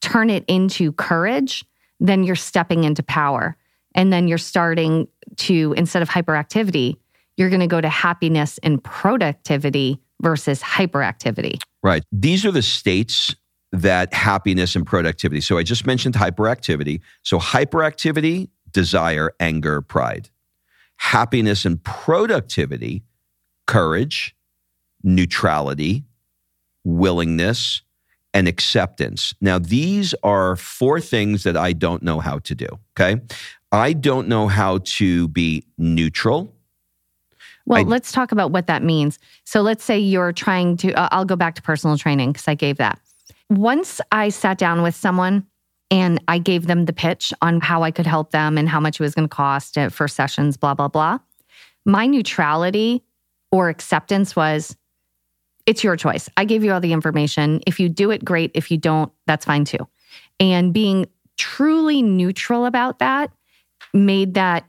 turn 0.00 0.30
it 0.30 0.44
into 0.46 0.92
courage, 0.92 1.64
then 1.98 2.22
you're 2.22 2.36
stepping 2.36 2.84
into 2.84 3.02
power. 3.02 3.56
And 3.96 4.12
then 4.12 4.28
you're 4.28 4.38
starting 4.38 5.08
to, 5.38 5.74
instead 5.76 6.02
of 6.02 6.08
hyperactivity, 6.08 6.98
you're 7.36 7.50
going 7.50 7.62
to 7.62 7.66
go 7.66 7.80
to 7.80 7.88
happiness 7.88 8.60
and 8.62 8.80
productivity 8.84 10.00
versus 10.22 10.62
hyperactivity. 10.62 11.60
Right. 11.82 12.02
These 12.12 12.44
are 12.44 12.52
the 12.52 12.62
states 12.62 13.34
that 13.72 14.14
happiness 14.14 14.76
and 14.76 14.86
productivity. 14.86 15.40
So 15.40 15.58
I 15.58 15.62
just 15.62 15.86
mentioned 15.86 16.14
hyperactivity. 16.14 17.00
So 17.22 17.38
hyperactivity, 17.38 18.48
desire, 18.70 19.34
anger, 19.40 19.82
pride. 19.82 20.30
Happiness 20.98 21.64
and 21.64 21.82
productivity, 21.84 23.02
courage, 23.66 24.34
neutrality, 25.02 26.04
willingness, 26.84 27.82
and 28.32 28.48
acceptance. 28.48 29.34
Now, 29.40 29.58
these 29.58 30.14
are 30.22 30.56
four 30.56 31.00
things 31.00 31.42
that 31.42 31.56
I 31.56 31.72
don't 31.72 32.02
know 32.02 32.20
how 32.20 32.38
to 32.40 32.54
do. 32.54 32.66
Okay. 32.98 33.20
I 33.72 33.92
don't 33.92 34.28
know 34.28 34.48
how 34.48 34.78
to 34.84 35.28
be 35.28 35.64
neutral. 35.76 36.55
Well, 37.66 37.80
I- 37.80 37.82
let's 37.82 38.12
talk 38.12 38.32
about 38.32 38.50
what 38.52 38.68
that 38.68 38.82
means. 38.82 39.18
So 39.44 39.60
let's 39.60 39.84
say 39.84 39.98
you're 39.98 40.32
trying 40.32 40.76
to, 40.78 40.92
uh, 40.94 41.08
I'll 41.10 41.24
go 41.24 41.36
back 41.36 41.54
to 41.56 41.62
personal 41.62 41.98
training 41.98 42.32
because 42.32 42.48
I 42.48 42.54
gave 42.54 42.78
that. 42.78 42.98
Once 43.50 44.00
I 44.10 44.28
sat 44.30 44.58
down 44.58 44.82
with 44.82 44.94
someone 44.94 45.46
and 45.90 46.20
I 46.26 46.38
gave 46.38 46.66
them 46.66 46.86
the 46.86 46.92
pitch 46.92 47.32
on 47.42 47.60
how 47.60 47.82
I 47.82 47.90
could 47.90 48.06
help 48.06 48.30
them 48.30 48.58
and 48.58 48.68
how 48.68 48.80
much 48.80 48.98
it 48.98 49.02
was 49.02 49.14
going 49.14 49.28
to 49.28 49.34
cost 49.34 49.78
uh, 49.78 49.88
for 49.88 50.08
sessions, 50.08 50.56
blah, 50.56 50.74
blah, 50.74 50.88
blah, 50.88 51.18
my 51.84 52.06
neutrality 52.06 53.04
or 53.52 53.68
acceptance 53.68 54.34
was 54.34 54.76
it's 55.66 55.82
your 55.82 55.96
choice. 55.96 56.28
I 56.36 56.44
gave 56.44 56.64
you 56.64 56.72
all 56.72 56.80
the 56.80 56.92
information. 56.92 57.60
If 57.66 57.80
you 57.80 57.88
do 57.88 58.10
it, 58.10 58.24
great. 58.24 58.52
If 58.54 58.70
you 58.70 58.78
don't, 58.78 59.12
that's 59.26 59.44
fine 59.44 59.64
too. 59.64 59.86
And 60.38 60.72
being 60.72 61.06
truly 61.38 62.02
neutral 62.02 62.66
about 62.66 62.98
that 63.00 63.30
made 63.92 64.34
that 64.34 64.64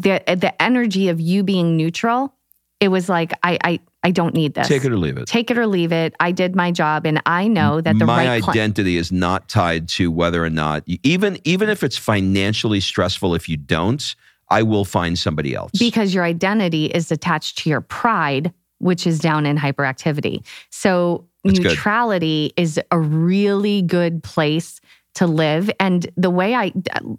the 0.00 0.22
the 0.26 0.54
energy 0.60 1.08
of 1.08 1.20
you 1.20 1.42
being 1.42 1.76
neutral, 1.76 2.34
it 2.80 2.88
was 2.88 3.08
like 3.08 3.32
I 3.42 3.58
I 3.62 3.80
I 4.02 4.10
don't 4.10 4.34
need 4.34 4.54
this. 4.54 4.66
Take 4.66 4.84
it 4.84 4.92
or 4.92 4.96
leave 4.96 5.16
it. 5.16 5.26
Take 5.26 5.50
it 5.50 5.58
or 5.58 5.66
leave 5.66 5.92
it. 5.92 6.14
I 6.18 6.32
did 6.32 6.56
my 6.56 6.70
job, 6.70 7.06
and 7.06 7.20
I 7.26 7.46
know 7.46 7.80
that 7.80 7.98
the 7.98 8.06
my 8.06 8.26
right 8.26 8.48
identity 8.48 8.96
is 8.96 9.12
not 9.12 9.48
tied 9.48 9.88
to 9.90 10.10
whether 10.10 10.44
or 10.44 10.50
not 10.50 10.82
even 10.86 11.38
even 11.44 11.68
if 11.68 11.82
it's 11.82 11.96
financially 11.98 12.80
stressful 12.80 13.34
if 13.34 13.48
you 13.48 13.56
don't 13.56 14.14
i 14.48 14.62
will 14.62 14.84
find 14.84 15.18
somebody 15.18 15.54
else 15.54 15.70
because 15.78 16.12
your 16.12 16.24
identity 16.24 16.86
is 16.86 17.10
attached 17.12 17.58
to 17.58 17.70
your 17.70 17.80
pride, 17.80 18.52
which 18.78 19.06
is 19.06 19.18
down 19.18 19.46
in 19.46 19.56
hyperactivity. 19.56 20.44
So 20.70 21.26
That's 21.44 21.58
good. 21.58 21.68
neutrality 21.68 22.52
is 22.56 22.80
a 22.90 22.98
really 22.98 23.82
good 23.82 24.22
place 24.22 24.80
to 25.14 25.26
live. 25.26 25.70
And 25.78 26.10
the 26.16 26.30
way 26.30 26.54
I, 26.54 26.72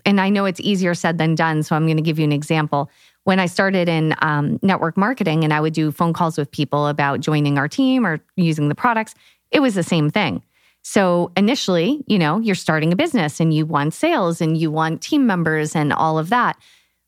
and 0.06 0.20
I 0.20 0.30
know 0.30 0.46
it's 0.46 0.60
easier 0.60 0.94
said 0.94 1.18
than 1.18 1.36
done. 1.36 1.64
So 1.64 1.76
I'm 1.76 1.86
going 1.86 1.98
to 1.98 2.04
give 2.04 2.18
you 2.18 2.26
an 2.26 2.32
example. 2.32 2.90
When 3.24 3.40
I 3.40 3.46
started 3.46 3.88
in 3.88 4.16
um, 4.22 4.60
network 4.62 4.98
marketing 4.98 5.44
and 5.44 5.54
I 5.54 5.62
would 5.62 5.74
do 5.74 5.92
phone 5.92 6.14
calls 6.14 6.38
with 6.38 6.52
people 6.52 6.88
about 6.88 7.20
joining 7.20 7.58
our 7.58 7.68
team 7.68 8.06
or 8.06 8.20
using 8.36 8.70
the 8.70 8.76
products, 8.76 9.16
it 9.52 9.62
was 9.62 9.76
the 9.76 9.84
same 9.84 10.10
thing. 10.10 10.44
So 10.82 11.32
initially, 11.38 12.04
you 12.08 12.20
know, 12.20 12.40
you're 12.40 12.56
starting 12.56 12.92
a 12.92 12.96
business 12.96 13.40
and 13.40 13.54
you 13.54 13.66
want 13.66 13.94
sales 13.94 14.42
and 14.42 14.58
you 14.58 14.70
want 14.70 15.02
team 15.02 15.26
members 15.26 15.76
and 15.76 15.94
all 15.94 16.20
of 16.20 16.30
that. 16.30 16.58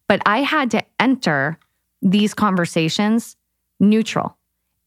But 0.07 0.21
I 0.25 0.43
had 0.43 0.71
to 0.71 0.83
enter 0.99 1.57
these 2.01 2.33
conversations 2.33 3.35
neutral 3.79 4.37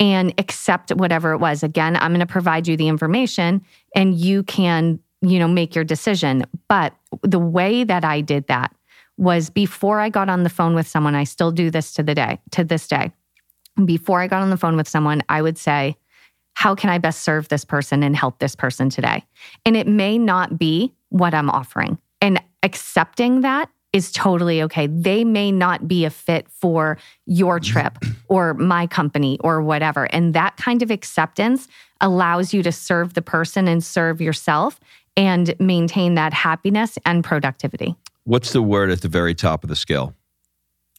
and 0.01 0.33
accept 0.39 0.91
whatever 0.91 1.33
it 1.33 1.39
was. 1.39 1.63
Again, 1.63 1.97
I'm 1.97 2.13
going 2.13 2.21
to 2.21 2.27
provide 2.27 2.69
you 2.69 2.77
the 2.77 2.89
information 2.89 3.65
and 3.95 4.15
you 4.15 4.45
can, 4.45 5.01
you 5.20 5.38
know, 5.38 5.48
make 5.48 5.74
your 5.74 5.85
decision. 5.85 6.44
But 6.68 6.94
the 7.22 7.38
way 7.38 7.85
that 7.85 8.04
I 8.04 8.20
did 8.20 8.46
that 8.48 8.74
was 9.16 9.50
before 9.50 10.00
I 10.00 10.09
got 10.09 10.28
on 10.28 10.44
the 10.44 10.50
phone 10.50 10.74
with 10.74 10.87
someone, 10.87 11.14
I 11.14 11.24
still 11.24 11.50
do 11.50 11.70
this 11.70 11.92
to 11.94 12.02
the 12.02 12.14
day, 12.14 12.38
to 12.52 12.64
this 12.64 12.87
day. 12.87 13.12
Before 13.85 14.20
I 14.20 14.26
got 14.26 14.42
on 14.42 14.50
the 14.50 14.57
phone 14.57 14.76
with 14.76 14.88
someone, 14.88 15.22
I 15.28 15.42
would 15.42 15.59
say, 15.59 15.96
how 16.54 16.74
can 16.74 16.90
I 16.90 16.98
best 16.98 17.22
serve 17.22 17.48
this 17.48 17.64
person 17.64 18.02
and 18.02 18.16
help 18.16 18.38
this 18.38 18.57
person 18.57 18.90
today? 18.90 19.24
And 19.64 19.76
it 19.76 19.87
may 19.87 20.18
not 20.18 20.59
be 20.59 20.92
what 21.11 21.35
I'm 21.35 21.50
offering. 21.50 21.98
And 22.20 22.42
accepting 22.62 23.42
that 23.42 23.70
is 23.92 24.12
totally 24.12 24.62
okay. 24.62 24.87
They 24.87 25.24
may 25.24 25.50
not 25.50 25.88
be 25.88 26.04
a 26.04 26.11
fit 26.11 26.48
for 26.48 26.98
your 27.26 27.59
trip 27.59 27.98
or 28.28 28.54
my 28.54 28.87
company 28.87 29.38
or 29.40 29.62
whatever. 29.62 30.04
And 30.04 30.35
that 30.35 30.57
kind 30.57 30.83
of 30.83 30.90
acceptance 30.90 31.68
allows 32.00 32.52
you 32.52 32.62
to 32.62 32.72
serve 32.72 33.14
the 33.14 33.22
person 33.22 33.66
and 33.66 33.83
serve 33.83 34.20
yourself 34.20 34.78
and 35.18 35.54
maintain 35.59 36.14
that 36.14 36.33
happiness 36.33 36.96
and 37.04 37.22
productivity. 37.24 37.94
what's 38.24 38.52
the 38.52 38.62
word 38.62 38.90
at 38.90 39.00
the 39.00 39.09
very 39.09 39.35
top 39.35 39.64
of 39.64 39.68
the 39.68 39.76
scale 39.76 40.14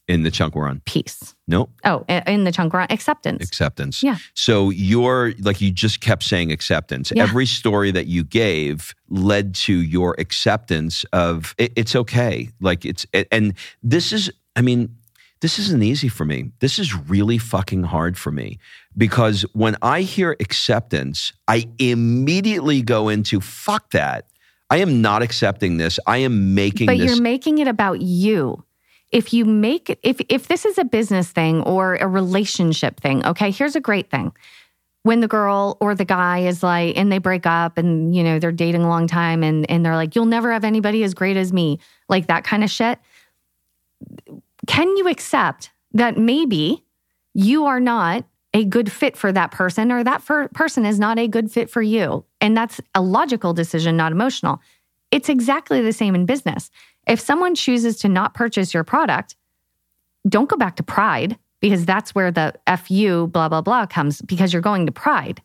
in 0.07 0.23
the 0.23 0.31
chunk 0.31 0.55
we're 0.55 0.67
on? 0.67 0.81
Peace. 0.85 1.35
Nope. 1.47 1.69
Oh, 1.85 2.03
in 2.07 2.43
the 2.43 2.51
chunk 2.51 2.73
we're 2.73 2.81
on, 2.81 2.87
acceptance. 2.89 3.43
Acceptance. 3.43 4.03
Yeah. 4.03 4.17
So 4.33 4.71
you're 4.71 5.33
like 5.39 5.61
you 5.61 5.71
just 5.71 6.01
kept 6.01 6.23
saying 6.23 6.51
acceptance. 6.51 7.11
Yeah. 7.15 7.23
Every 7.23 7.45
story 7.45 7.91
that 7.91 8.07
you 8.07 8.23
gave 8.23 8.93
led 9.09 9.55
to 9.55 9.73
your 9.73 10.15
acceptance 10.17 11.05
of 11.13 11.55
it, 11.57 11.71
it's 11.75 11.95
okay. 11.95 12.49
Like 12.59 12.85
it's 12.85 13.05
and 13.31 13.53
this 13.83 14.11
is 14.11 14.31
I 14.55 14.61
mean 14.61 14.95
this 15.41 15.57
isn't 15.57 15.83
easy 15.83 16.09
for 16.09 16.25
me. 16.25 16.51
This 16.59 16.79
is 16.79 16.95
really 16.95 17.37
fucking 17.37 17.83
hard 17.83 18.17
for 18.17 18.31
me 18.31 18.59
because 18.97 19.43
when 19.53 19.77
I 19.81 20.01
hear 20.01 20.35
acceptance, 20.39 21.31
I 21.47 21.69
immediately 21.77 22.81
go 22.81 23.09
into 23.09 23.39
fuck 23.39 23.91
that. 23.91 24.25
I 24.69 24.77
am 24.77 25.01
not 25.01 25.21
accepting 25.21 25.77
this. 25.77 25.99
I 26.05 26.17
am 26.17 26.53
making 26.53 26.87
but 26.87 26.97
this 26.97 27.09
you're 27.09 27.21
making 27.21 27.59
it 27.59 27.67
about 27.67 28.01
you. 28.01 28.63
If 29.11 29.33
you 29.33 29.45
make 29.45 29.97
if 30.03 30.21
if 30.29 30.47
this 30.47 30.65
is 30.65 30.77
a 30.77 30.83
business 30.83 31.31
thing 31.31 31.61
or 31.63 31.95
a 31.95 32.07
relationship 32.07 32.99
thing, 32.99 33.25
okay, 33.25 33.49
here's 33.49 33.75
a 33.75 33.81
great 33.81 34.11
thing. 34.11 34.33
When 35.03 35.21
the 35.21 35.27
girl 35.29 35.77
or 35.79 35.95
the 35.95 36.05
guy 36.05 36.39
is 36.39 36.61
like, 36.61 36.97
and 36.97 37.09
they 37.11 37.17
break 37.17 37.45
up 37.45 37.77
and 37.77 38.13
you 38.13 38.23
know 38.23 38.37
they're 38.37 38.51
dating 38.51 38.83
a 38.83 38.89
long 38.89 39.07
time 39.07 39.41
and 39.41 39.69
and 39.71 39.83
they're 39.83 39.95
like, 39.95 40.15
you'll 40.15 40.25
never 40.25 40.51
have 40.51 40.65
anybody 40.65 41.03
as 41.03 41.13
great 41.13 41.37
as 41.37 41.53
me, 41.53 41.79
like 42.09 42.27
that 42.27 42.43
kind 42.43 42.63
of 42.63 42.69
shit. 42.69 42.99
Can 44.69 44.95
you 44.97 45.07
accept 45.07 45.71
that 45.93 46.15
maybe 46.15 46.85
you 47.33 47.65
are 47.65 47.79
not 47.79 48.23
a 48.53 48.63
good 48.63 48.91
fit 48.91 49.17
for 49.17 49.31
that 49.31 49.49
person 49.49 49.91
or 49.91 50.03
that 50.03 50.23
person 50.53 50.85
is 50.85 50.99
not 50.99 51.17
a 51.17 51.27
good 51.27 51.51
fit 51.51 51.71
for 51.71 51.81
you? 51.81 52.23
And 52.39 52.55
that's 52.55 52.79
a 52.93 53.01
logical 53.01 53.55
decision, 53.55 53.97
not 53.97 54.11
emotional. 54.11 54.61
It's 55.09 55.27
exactly 55.27 55.81
the 55.81 55.91
same 55.91 56.13
in 56.13 56.27
business. 56.27 56.69
If 57.07 57.19
someone 57.19 57.55
chooses 57.55 57.97
to 58.01 58.09
not 58.09 58.35
purchase 58.35 58.71
your 58.71 58.83
product, 58.83 59.35
don't 60.27 60.47
go 60.47 60.55
back 60.55 60.75
to 60.75 60.83
pride 60.83 61.39
because 61.61 61.83
that's 61.83 62.13
where 62.13 62.29
the 62.29 62.53
FU 62.77 63.25
blah, 63.25 63.49
blah, 63.49 63.61
blah 63.61 63.87
comes 63.87 64.21
because 64.21 64.53
you're 64.53 64.61
going 64.61 64.85
to 64.85 64.91
pride. 64.91 65.41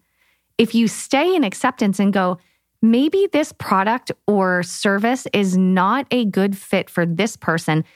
If 0.59 0.75
you 0.75 0.87
stay 0.87 1.35
in 1.35 1.45
acceptance 1.45 1.99
and 1.99 2.13
go, 2.13 2.37
maybe 2.83 3.27
this 3.33 3.53
product 3.53 4.13
or 4.27 4.63
service 4.63 5.27
is 5.33 5.57
not 5.57 6.07
a 6.11 6.27
good 6.27 6.59
fit 6.59 6.91
for 6.91 7.07
this 7.07 7.39
person, 7.39 7.87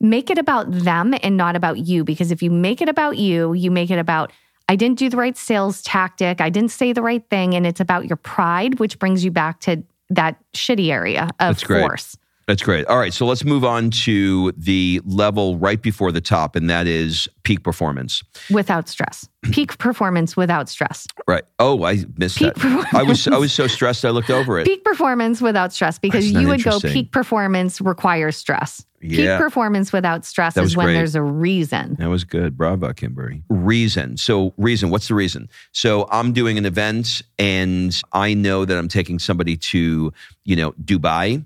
make 0.00 0.30
it 0.30 0.38
about 0.38 0.70
them 0.70 1.14
and 1.22 1.36
not 1.36 1.56
about 1.56 1.78
you. 1.78 2.04
Because 2.04 2.30
if 2.30 2.42
you 2.42 2.50
make 2.50 2.80
it 2.80 2.88
about 2.88 3.18
you, 3.18 3.52
you 3.52 3.70
make 3.70 3.90
it 3.90 3.98
about, 3.98 4.32
I 4.68 4.76
didn't 4.76 4.98
do 4.98 5.08
the 5.08 5.16
right 5.16 5.36
sales 5.36 5.82
tactic, 5.82 6.40
I 6.40 6.50
didn't 6.50 6.70
say 6.70 6.92
the 6.92 7.02
right 7.02 7.24
thing, 7.30 7.54
and 7.54 7.66
it's 7.66 7.80
about 7.80 8.06
your 8.06 8.16
pride, 8.16 8.78
which 8.78 8.98
brings 8.98 9.24
you 9.24 9.30
back 9.30 9.60
to 9.60 9.82
that 10.10 10.38
shitty 10.54 10.90
area 10.90 11.24
of 11.40 11.56
That's 11.56 11.64
great. 11.64 11.80
force. 11.80 12.16
That's 12.48 12.62
great. 12.62 12.86
All 12.86 12.98
right, 12.98 13.12
so 13.12 13.26
let's 13.26 13.44
move 13.44 13.62
on 13.62 13.90
to 13.90 14.52
the 14.52 15.02
level 15.04 15.58
right 15.58 15.80
before 15.82 16.10
the 16.10 16.22
top, 16.22 16.56
and 16.56 16.70
that 16.70 16.86
is 16.86 17.28
peak 17.42 17.62
performance. 17.62 18.22
without 18.50 18.88
stress. 18.88 19.28
Peak 19.42 19.76
performance 19.76 20.34
without 20.34 20.70
stress. 20.70 21.06
Right. 21.26 21.44
Oh, 21.58 21.84
I 21.84 22.06
missed 22.16 22.38
Peak 22.38 22.54
that. 22.54 22.94
I 22.94 23.02
was 23.02 23.28
I 23.28 23.36
was 23.36 23.52
so 23.52 23.66
stressed 23.66 24.06
I 24.06 24.10
looked 24.10 24.30
over 24.30 24.58
it. 24.58 24.66
Peak 24.66 24.82
performance 24.82 25.42
without 25.42 25.74
stress 25.74 25.98
because 25.98 26.30
you 26.30 26.48
would 26.48 26.64
go 26.64 26.80
peak 26.80 27.12
performance 27.12 27.82
requires 27.82 28.38
stress. 28.38 28.82
Yeah. 29.00 29.36
Peak 29.36 29.44
performance 29.44 29.92
without 29.92 30.24
stress 30.24 30.56
is 30.56 30.76
when 30.76 30.86
great. 30.86 30.94
there's 30.94 31.14
a 31.14 31.22
reason. 31.22 31.96
That 31.98 32.08
was 32.08 32.24
good. 32.24 32.56
Bravo, 32.56 32.92
Kimberly. 32.92 33.42
Reason. 33.48 34.16
So, 34.16 34.54
reason. 34.56 34.90
What's 34.90 35.08
the 35.08 35.14
reason? 35.14 35.48
So, 35.72 36.08
I'm 36.10 36.32
doing 36.32 36.58
an 36.58 36.66
event 36.66 37.22
and 37.38 38.00
I 38.12 38.34
know 38.34 38.64
that 38.64 38.76
I'm 38.76 38.88
taking 38.88 39.18
somebody 39.18 39.56
to, 39.56 40.12
you 40.44 40.56
know, 40.56 40.72
Dubai. 40.72 41.44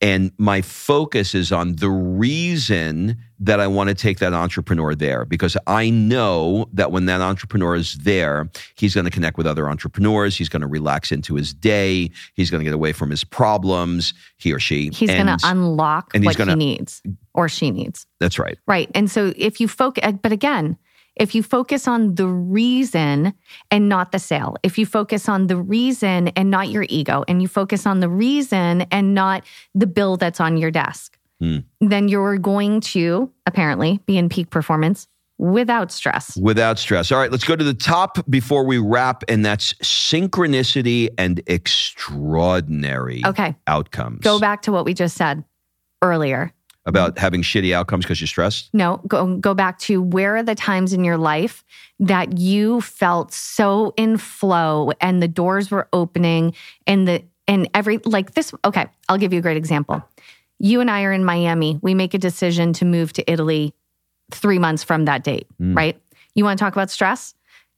And 0.00 0.32
my 0.38 0.60
focus 0.60 1.34
is 1.34 1.50
on 1.50 1.76
the 1.76 1.88
reason 1.88 3.16
that 3.44 3.60
I 3.60 3.66
want 3.66 3.88
to 3.88 3.94
take 3.94 4.18
that 4.20 4.32
entrepreneur 4.32 4.94
there 4.94 5.26
because 5.26 5.56
I 5.66 5.90
know 5.90 6.66
that 6.72 6.92
when 6.92 7.04
that 7.06 7.20
entrepreneur 7.20 7.76
is 7.76 7.94
there, 7.96 8.48
he's 8.74 8.94
going 8.94 9.04
to 9.04 9.10
connect 9.10 9.36
with 9.36 9.46
other 9.46 9.68
entrepreneurs. 9.68 10.36
He's 10.36 10.48
going 10.48 10.62
to 10.62 10.66
relax 10.66 11.12
into 11.12 11.34
his 11.34 11.52
day. 11.52 12.10
He's 12.34 12.50
going 12.50 12.60
to 12.60 12.64
get 12.64 12.74
away 12.74 12.92
from 12.92 13.10
his 13.10 13.22
problems, 13.22 14.14
he 14.38 14.52
or 14.52 14.58
she. 14.58 14.88
He's 14.90 15.10
going 15.10 15.26
to 15.26 15.38
unlock 15.44 16.12
and 16.14 16.24
what 16.24 16.38
gonna- 16.38 16.52
he 16.52 16.56
needs 16.56 17.02
or 17.34 17.48
she 17.48 17.70
needs. 17.70 18.06
That's 18.18 18.38
right. 18.38 18.58
Right. 18.66 18.90
And 18.94 19.10
so 19.10 19.34
if 19.36 19.60
you 19.60 19.68
focus, 19.68 20.02
eh, 20.04 20.12
but 20.12 20.32
again, 20.32 20.78
if 21.16 21.34
you 21.34 21.42
focus 21.42 21.86
on 21.86 22.14
the 22.14 22.26
reason 22.26 23.34
and 23.70 23.88
not 23.88 24.10
the 24.10 24.18
sale, 24.18 24.56
if 24.62 24.78
you 24.78 24.86
focus 24.86 25.28
on 25.28 25.48
the 25.48 25.56
reason 25.56 26.28
and 26.28 26.50
not 26.50 26.70
your 26.70 26.86
ego, 26.88 27.24
and 27.28 27.40
you 27.42 27.46
focus 27.46 27.86
on 27.86 28.00
the 28.00 28.08
reason 28.08 28.82
and 28.90 29.14
not 29.14 29.44
the 29.74 29.86
bill 29.86 30.16
that's 30.16 30.40
on 30.40 30.56
your 30.56 30.70
desk, 30.72 31.16
Hmm. 31.44 31.88
then 31.88 32.08
you're 32.08 32.38
going 32.38 32.80
to 32.80 33.30
apparently 33.46 34.00
be 34.06 34.16
in 34.16 34.28
peak 34.28 34.50
performance 34.50 35.08
without 35.36 35.90
stress. 35.90 36.36
Without 36.36 36.78
stress. 36.78 37.10
All 37.10 37.18
right, 37.18 37.30
let's 37.30 37.44
go 37.44 37.56
to 37.56 37.64
the 37.64 37.74
top 37.74 38.18
before 38.30 38.64
we 38.64 38.78
wrap, 38.78 39.24
and 39.28 39.44
that's 39.44 39.74
synchronicity 39.74 41.08
and 41.18 41.42
extraordinary 41.46 43.22
Okay. 43.26 43.56
outcomes. 43.66 44.20
Go 44.20 44.38
back 44.38 44.62
to 44.62 44.72
what 44.72 44.84
we 44.84 44.94
just 44.94 45.16
said 45.16 45.44
earlier. 46.02 46.52
About 46.86 47.18
having 47.18 47.42
shitty 47.42 47.72
outcomes 47.74 48.04
because 48.04 48.20
you're 48.20 48.28
stressed. 48.28 48.68
No, 48.74 49.00
go 49.08 49.36
go 49.38 49.54
back 49.54 49.78
to 49.80 50.02
where 50.02 50.36
are 50.36 50.42
the 50.42 50.54
times 50.54 50.92
in 50.92 51.02
your 51.02 51.16
life 51.16 51.64
that 51.98 52.36
you 52.38 52.82
felt 52.82 53.32
so 53.32 53.94
in 53.96 54.18
flow 54.18 54.92
and 55.00 55.22
the 55.22 55.28
doors 55.28 55.70
were 55.70 55.88
opening 55.94 56.52
and 56.86 57.08
the 57.08 57.24
and 57.48 57.70
every 57.72 57.98
like 58.04 58.34
this 58.34 58.52
okay, 58.66 58.86
I'll 59.08 59.16
give 59.16 59.32
you 59.32 59.38
a 59.38 59.42
great 59.42 59.56
example. 59.56 60.02
You 60.58 60.80
and 60.80 60.90
I 60.90 61.02
are 61.04 61.12
in 61.12 61.24
Miami. 61.24 61.78
We 61.82 61.94
make 61.94 62.14
a 62.14 62.18
decision 62.18 62.72
to 62.74 62.84
move 62.84 63.12
to 63.14 63.30
Italy 63.30 63.74
3 64.32 64.58
months 64.58 64.82
from 64.82 65.04
that 65.04 65.22
date, 65.24 65.46
Mm. 65.60 65.76
right? 65.76 66.00
You 66.34 66.44
want 66.44 66.58
to 66.58 66.64
talk 66.64 66.72
about 66.74 66.90
stress? 66.90 67.34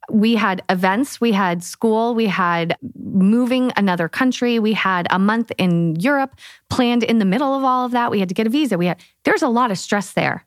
We 0.09 0.37
had 0.37 0.63
events, 0.71 1.21
we 1.21 1.33
had 1.33 1.65
school, 1.65 2.15
we 2.15 2.27
had 2.27 2.77
moving 2.95 3.73
another 3.77 4.09
country, 4.09 4.61
we 4.61 4.73
had 4.73 5.09
a 5.11 5.19
month 5.19 5.51
in 5.59 5.97
Europe 5.97 6.37
planned 6.71 7.03
in 7.03 7.19
the 7.19 7.25
middle 7.25 7.55
of 7.55 7.65
all 7.65 7.85
of 7.85 7.91
that. 7.93 8.11
We 8.13 8.21
had 8.21 8.29
to 8.29 8.35
get 8.35 8.47
a 8.47 8.51
visa. 8.51 8.79
We 8.79 8.87
had 8.87 8.99
there's 9.25 9.43
a 9.43 9.49
lot 9.49 9.71
of 9.73 9.79
stress 9.79 10.13
there. 10.13 10.45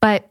But 0.00 0.28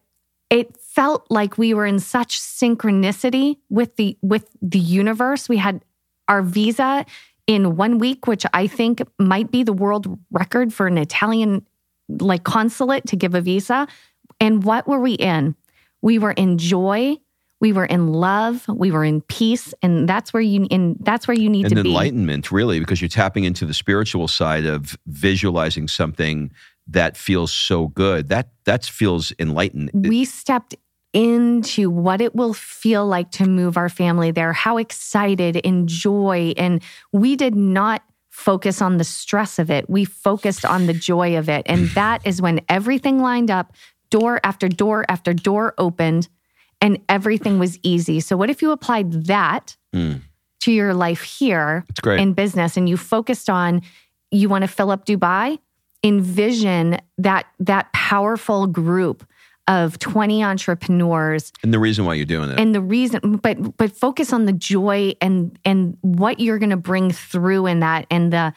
it 0.49 0.75
felt 0.77 1.25
like 1.29 1.57
we 1.57 1.73
were 1.73 1.85
in 1.85 1.99
such 1.99 2.39
synchronicity 2.39 3.57
with 3.69 3.95
the 3.95 4.17
with 4.21 4.49
the 4.61 4.79
universe. 4.79 5.47
We 5.47 5.57
had 5.57 5.83
our 6.27 6.41
visa 6.41 7.05
in 7.47 7.75
one 7.75 7.99
week, 7.99 8.27
which 8.27 8.45
I 8.53 8.67
think 8.67 9.01
might 9.19 9.51
be 9.51 9.63
the 9.63 9.73
world 9.73 10.19
record 10.31 10.73
for 10.73 10.87
an 10.87 10.97
Italian 10.97 11.65
like 12.09 12.43
consulate 12.43 13.05
to 13.07 13.15
give 13.15 13.35
a 13.35 13.41
visa. 13.41 13.87
And 14.39 14.63
what 14.63 14.87
were 14.87 14.99
we 14.99 15.13
in? 15.13 15.55
We 16.01 16.19
were 16.19 16.31
in 16.31 16.57
joy. 16.57 17.17
We 17.61 17.71
were 17.71 17.85
in 17.85 18.11
love. 18.11 18.67
We 18.67 18.91
were 18.91 19.03
in 19.05 19.21
peace, 19.21 19.73
and 19.81 20.07
that's 20.09 20.33
where 20.33 20.41
you 20.41 20.67
in 20.69 20.97
that's 20.99 21.27
where 21.27 21.37
you 21.37 21.49
need 21.49 21.65
And 21.67 21.77
to 21.77 21.83
be. 21.83 21.89
enlightenment, 21.89 22.51
really, 22.51 22.79
because 22.79 23.01
you're 23.01 23.07
tapping 23.09 23.43
into 23.45 23.65
the 23.65 23.73
spiritual 23.73 24.27
side 24.27 24.65
of 24.65 24.97
visualizing 25.07 25.87
something 25.87 26.51
that 26.87 27.15
feels 27.17 27.51
so 27.51 27.87
good. 27.87 28.27
That 28.29 28.49
that 28.65 28.85
feels 28.85 29.33
enlightened. 29.39 29.89
we 29.93 30.25
stepped 30.25 30.75
into 31.15 31.89
what 31.89 32.19
it 32.19 32.35
will 32.35 32.53
feel 32.53 33.07
like 33.07 33.31
to 33.31 33.45
move 33.45 33.77
our 33.77 33.87
family 33.87 34.31
there, 34.31 34.51
how 34.51 34.77
excited 34.77 35.59
and 35.63 35.87
joy. 35.87 36.53
And 36.57 36.83
we 37.13 37.37
did 37.37 37.55
not 37.55 38.03
focus 38.29 38.81
on 38.81 38.97
the 38.97 39.05
stress 39.05 39.57
of 39.57 39.71
it. 39.71 39.89
We 39.89 40.03
focused 40.03 40.65
on 40.65 40.87
the 40.87 40.93
joy 40.93 41.37
of 41.37 41.47
it. 41.47 41.65
And 41.67 41.87
that 41.91 42.27
is 42.27 42.41
when 42.41 42.59
everything 42.67 43.19
lined 43.19 43.49
up, 43.49 43.73
door 44.09 44.41
after 44.43 44.67
door 44.67 45.05
after 45.07 45.33
door 45.33 45.73
opened, 45.77 46.27
and 46.81 46.99
everything 47.07 47.59
was 47.59 47.79
easy. 47.81 48.19
So, 48.19 48.35
what 48.35 48.49
if 48.49 48.61
you 48.61 48.71
applied 48.71 49.25
that 49.27 49.77
Mm. 49.93 50.21
to 50.59 50.71
your 50.73 50.93
life 50.93 51.21
here 51.21 51.85
in 52.19 52.33
business 52.33 52.75
and 52.75 52.89
you 52.89 52.97
focused 52.97 53.49
on 53.49 53.81
you 54.31 54.49
want 54.49 54.63
to 54.63 54.67
fill 54.67 54.91
up 54.91 55.05
Dubai, 55.05 55.59
envision 56.03 56.99
that 57.17 57.45
that 57.59 57.91
powerful 57.93 58.67
group 58.67 59.25
of 59.67 59.97
20 59.99 60.43
entrepreneurs 60.43 61.51
and 61.63 61.73
the 61.73 61.79
reason 61.79 62.05
why 62.05 62.13
you're 62.13 62.25
doing 62.25 62.51
it. 62.51 62.59
and 62.59 62.75
the 62.75 62.81
reason 62.81 63.37
but 63.37 63.77
but 63.77 63.91
focus 63.91 64.31
on 64.31 64.45
the 64.45 64.53
joy 64.53 65.13
and 65.21 65.57
and 65.65 65.97
what 66.01 66.39
you're 66.39 66.59
going 66.59 66.69
to 66.69 66.77
bring 66.77 67.09
through 67.11 67.65
in 67.65 67.79
that 67.79 68.05
and 68.11 68.31
the 68.31 68.53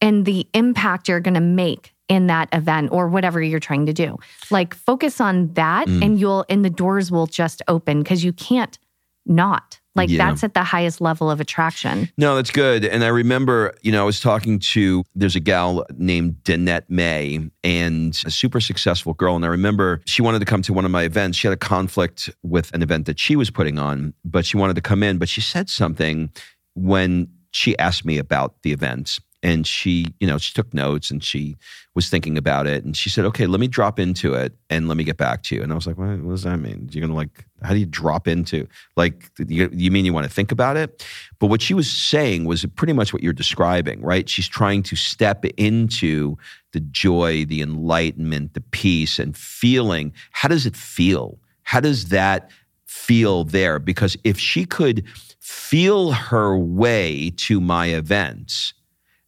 and 0.00 0.24
the 0.26 0.46
impact 0.54 1.08
you're 1.08 1.20
going 1.20 1.34
to 1.34 1.40
make 1.40 1.94
in 2.08 2.26
that 2.26 2.48
event 2.52 2.90
or 2.90 3.08
whatever 3.08 3.40
you're 3.40 3.60
trying 3.60 3.86
to 3.86 3.92
do 3.92 4.16
like 4.50 4.74
focus 4.74 5.20
on 5.20 5.52
that 5.54 5.86
Mm. 5.86 6.04
and 6.04 6.20
you'll 6.20 6.44
and 6.48 6.64
the 6.64 6.70
doors 6.70 7.10
will 7.12 7.26
just 7.26 7.62
open 7.68 8.02
because 8.02 8.24
you 8.24 8.32
can't 8.32 8.78
not 9.26 9.77
like 9.98 10.08
Yeah. 10.08 10.24
that's 10.30 10.42
at 10.44 10.54
the 10.54 10.64
highest 10.64 11.00
level 11.00 11.30
of 11.30 11.40
attraction 11.40 12.08
No, 12.16 12.36
that's 12.36 12.50
good. 12.50 12.84
And 12.84 13.04
I 13.04 13.08
remember, 13.08 13.74
you 13.82 13.92
know, 13.92 14.02
I 14.02 14.04
was 14.04 14.20
talking 14.20 14.58
to, 14.74 15.04
there's 15.14 15.36
a 15.36 15.40
gal 15.40 15.84
named 15.96 16.36
Danette 16.44 16.88
May 16.88 17.40
and 17.62 18.18
a 18.24 18.30
super 18.30 18.60
successful 18.60 19.14
girl. 19.14 19.36
And 19.36 19.44
I 19.44 19.48
remember 19.48 20.00
she 20.06 20.22
wanted 20.22 20.38
to 20.40 20.44
come 20.46 20.62
to 20.62 20.72
one 20.72 20.84
of 20.84 20.90
my 20.90 21.02
events. 21.02 21.36
She 21.38 21.46
had 21.46 21.52
a 21.54 21.56
conflict 21.58 22.30
with 22.42 22.72
an 22.74 22.82
event 22.82 23.06
that 23.06 23.18
she 23.18 23.36
was 23.36 23.50
putting 23.50 23.78
on, 23.78 24.14
but 24.24 24.46
she 24.46 24.56
wanted 24.56 24.74
to 24.76 24.82
come 24.82 25.02
in. 25.02 25.18
But 25.18 25.28
she 25.28 25.40
said 25.40 25.68
something 25.68 26.30
when 26.74 27.28
she 27.50 27.78
asked 27.78 28.04
me 28.04 28.18
about 28.18 28.62
the 28.62 28.72
events. 28.72 29.20
And 29.42 29.66
she, 29.66 30.06
you 30.18 30.26
know, 30.26 30.36
she 30.36 30.52
took 30.52 30.74
notes 30.74 31.10
and 31.10 31.22
she 31.22 31.56
was 31.94 32.08
thinking 32.08 32.36
about 32.36 32.66
it. 32.66 32.84
And 32.84 32.96
she 32.96 33.08
said, 33.08 33.24
okay, 33.26 33.46
let 33.46 33.60
me 33.60 33.68
drop 33.68 33.98
into 34.00 34.34
it 34.34 34.52
and 34.68 34.88
let 34.88 34.96
me 34.96 35.04
get 35.04 35.16
back 35.16 35.42
to 35.44 35.54
you. 35.54 35.62
And 35.62 35.70
I 35.70 35.74
was 35.76 35.86
like, 35.86 35.96
what, 35.96 36.18
what 36.20 36.30
does 36.30 36.42
that 36.42 36.58
mean? 36.58 36.88
You're 36.90 37.06
to 37.06 37.14
like, 37.14 37.44
how 37.62 37.72
do 37.72 37.78
you 37.78 37.86
drop 37.86 38.26
into? 38.26 38.66
Like, 38.96 39.30
you, 39.38 39.70
you 39.72 39.90
mean 39.90 40.04
you 40.04 40.12
want 40.12 40.26
to 40.26 40.32
think 40.32 40.50
about 40.50 40.76
it? 40.76 41.06
But 41.38 41.46
what 41.48 41.62
she 41.62 41.72
was 41.72 41.90
saying 41.90 42.46
was 42.46 42.64
pretty 42.74 42.92
much 42.92 43.12
what 43.12 43.22
you're 43.22 43.32
describing, 43.32 44.00
right? 44.02 44.28
She's 44.28 44.48
trying 44.48 44.82
to 44.84 44.96
step 44.96 45.44
into 45.44 46.36
the 46.72 46.80
joy, 46.80 47.44
the 47.44 47.62
enlightenment, 47.62 48.54
the 48.54 48.60
peace, 48.60 49.18
and 49.20 49.36
feeling. 49.36 50.12
How 50.32 50.48
does 50.48 50.66
it 50.66 50.76
feel? 50.76 51.38
How 51.62 51.80
does 51.80 52.08
that 52.08 52.50
feel 52.86 53.44
there? 53.44 53.78
Because 53.78 54.16
if 54.24 54.38
she 54.38 54.64
could 54.64 55.04
feel 55.38 56.10
her 56.10 56.58
way 56.58 57.32
to 57.36 57.60
my 57.60 57.86
events, 57.86 58.74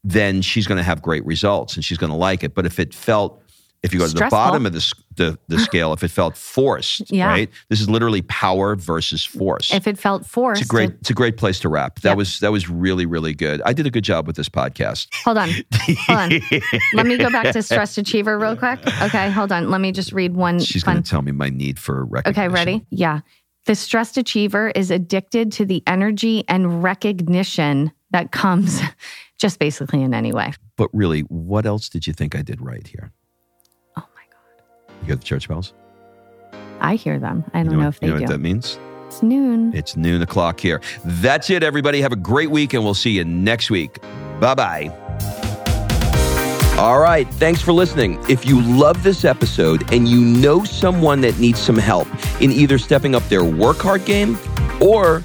then 0.05 0.43
she's 0.43 0.67
going 0.67 0.79
to 0.79 0.83
have 0.85 1.03
great 1.03 1.25
results 1.27 1.75
and 1.75 1.85
she's 1.85 1.99
going 1.99 2.11
to 2.11 2.17
like 2.17 2.43
it. 2.43 2.55
But 2.55 2.67
if 2.67 2.79
it 2.79 2.95
felt, 2.95 3.43
if 3.83 3.93
you 3.95 3.99
go 3.99 4.05
to 4.05 4.11
Stressful. 4.11 4.31
the 4.39 4.45
bottom 4.45 4.67
of 4.67 4.73
the, 4.75 4.95
the, 5.17 5.39
the 5.49 5.59
scale, 5.69 5.93
if 5.95 6.03
it 6.03 6.11
felt 6.11 6.37
forced, 6.37 7.11
Yeah. 7.11 7.27
right? 7.29 7.49
This 7.71 7.81
is 7.81 7.89
literally 7.89 8.21
power 8.23 8.77
versus 8.77 9.25
force. 9.25 9.73
If 9.73 9.87
it 9.87 9.99
felt 9.99 10.27
forced, 10.27 10.61
it's 10.63 10.69
a 10.69 10.73
great, 10.73 10.91
it- 10.91 10.97
it's 11.01 11.11
a 11.11 11.15
great 11.15 11.37
place 11.39 11.61
to 11.61 11.69
wrap. 11.71 12.01
That 12.01 12.11
Yep. 12.11 12.17
was 12.19 12.41
that 12.41 12.53
was 12.53 12.69
really 12.69 13.07
really 13.07 13.33
good. 13.35 13.63
I 13.65 13.73
did 13.73 13.87
a 13.87 13.91
good 13.91 14.05
job 14.05 14.27
with 14.27 14.37
this 14.37 14.49
podcast. 14.51 15.09
hold 15.25 15.39
on, 15.39 15.49
hold 16.07 16.19
on. 16.19 16.41
Let 16.95 17.07
me 17.07 17.17
go 17.17 17.31
back 17.31 17.53
to 17.55 17.63
stressed 17.63 17.97
achiever 17.97 18.39
real 18.39 18.57
quick. 18.57 18.81
Okay, 19.03 19.31
hold 19.31 19.51
on. 19.51 19.71
Let 19.71 19.81
me 19.81 19.93
just 19.93 20.13
read 20.13 20.35
one 20.35 20.59
She's 20.61 20.85
going 20.85 21.03
to 21.03 21.09
tell 21.09 21.23
me 21.23 21.33
my 21.33 21.49
need 21.49 21.79
for 21.79 22.05
recognition. 22.05 22.43
Okay, 22.45 22.55
ready? 22.55 22.87
Yeah. 22.91 23.21
The 23.67 23.75
stressed 23.75 24.19
achiever 24.19 24.71
is 24.75 24.91
addicted 24.91 25.53
to 25.53 25.65
the 25.65 25.83
energy 25.87 26.45
and 26.49 26.83
recognition 26.83 27.93
that 28.11 28.31
comes 28.33 28.81
just 29.41 29.59
basically 29.59 30.03
in 30.03 30.15
any 30.15 30.33
way. 30.33 30.53
But 30.77 30.91
really, 30.93 31.23
what 31.23 31.67
else 31.67 31.89
did 31.89 32.07
you 32.07 32.13
think 32.13 32.37
I 32.37 32.43
did 32.43 32.61
right 32.61 32.87
here? 32.87 33.11
Oh 33.97 34.07
my 34.15 34.23
God. 34.31 34.95
You 35.01 35.07
hear 35.07 35.17
the 35.17 35.25
church 35.25 35.49
bells? 35.49 35.75
I 36.81 36.95
hear 36.95 37.19
them. 37.19 37.45
I 37.53 37.63
don't 37.63 37.73
know, 37.73 37.79
what, 37.79 37.89
if 37.89 38.01
they 38.01 38.07
you 38.07 38.13
know 38.13 38.19
do. 38.19 38.25
what 38.25 38.31
that 38.31 38.39
means? 38.39 38.79
it's 39.11 39.25
noon. 39.25 39.75
It's 39.75 39.97
noon 39.97 40.23
o'clock 40.23 40.61
here. 40.61 40.81
That's 41.05 41.51
it, 41.51 41.65
everybody. 41.65 42.01
Have 42.01 42.13
a 42.13 42.17
great 42.17 42.51
week, 42.51 42.75
and 42.75 42.85
we'll 42.85 42.95
see 42.95 43.11
you 43.11 43.25
next 43.25 43.69
week. 43.69 44.01
Bye 44.39 44.55
bye. 44.55 44.97
All 46.79 47.01
right. 47.01 47.29
Thanks 47.35 47.61
for 47.61 47.73
listening. 47.73 48.19
If 48.29 48.47
you 48.47 48.63
love 48.63 49.03
this 49.03 49.25
episode 49.25 49.93
and 49.93 50.09
you 50.09 50.21
know 50.21 50.63
someone 50.63 51.21
that 51.23 51.39
needs 51.39 51.59
some 51.59 51.77
help 51.77 52.07
in 52.41 52.53
either 52.53 52.79
stepping 52.79 53.17
up 53.17 53.23
their 53.25 53.45
work 53.45 53.79
hard 53.79 54.05
game 54.05 54.39
or 54.81 55.25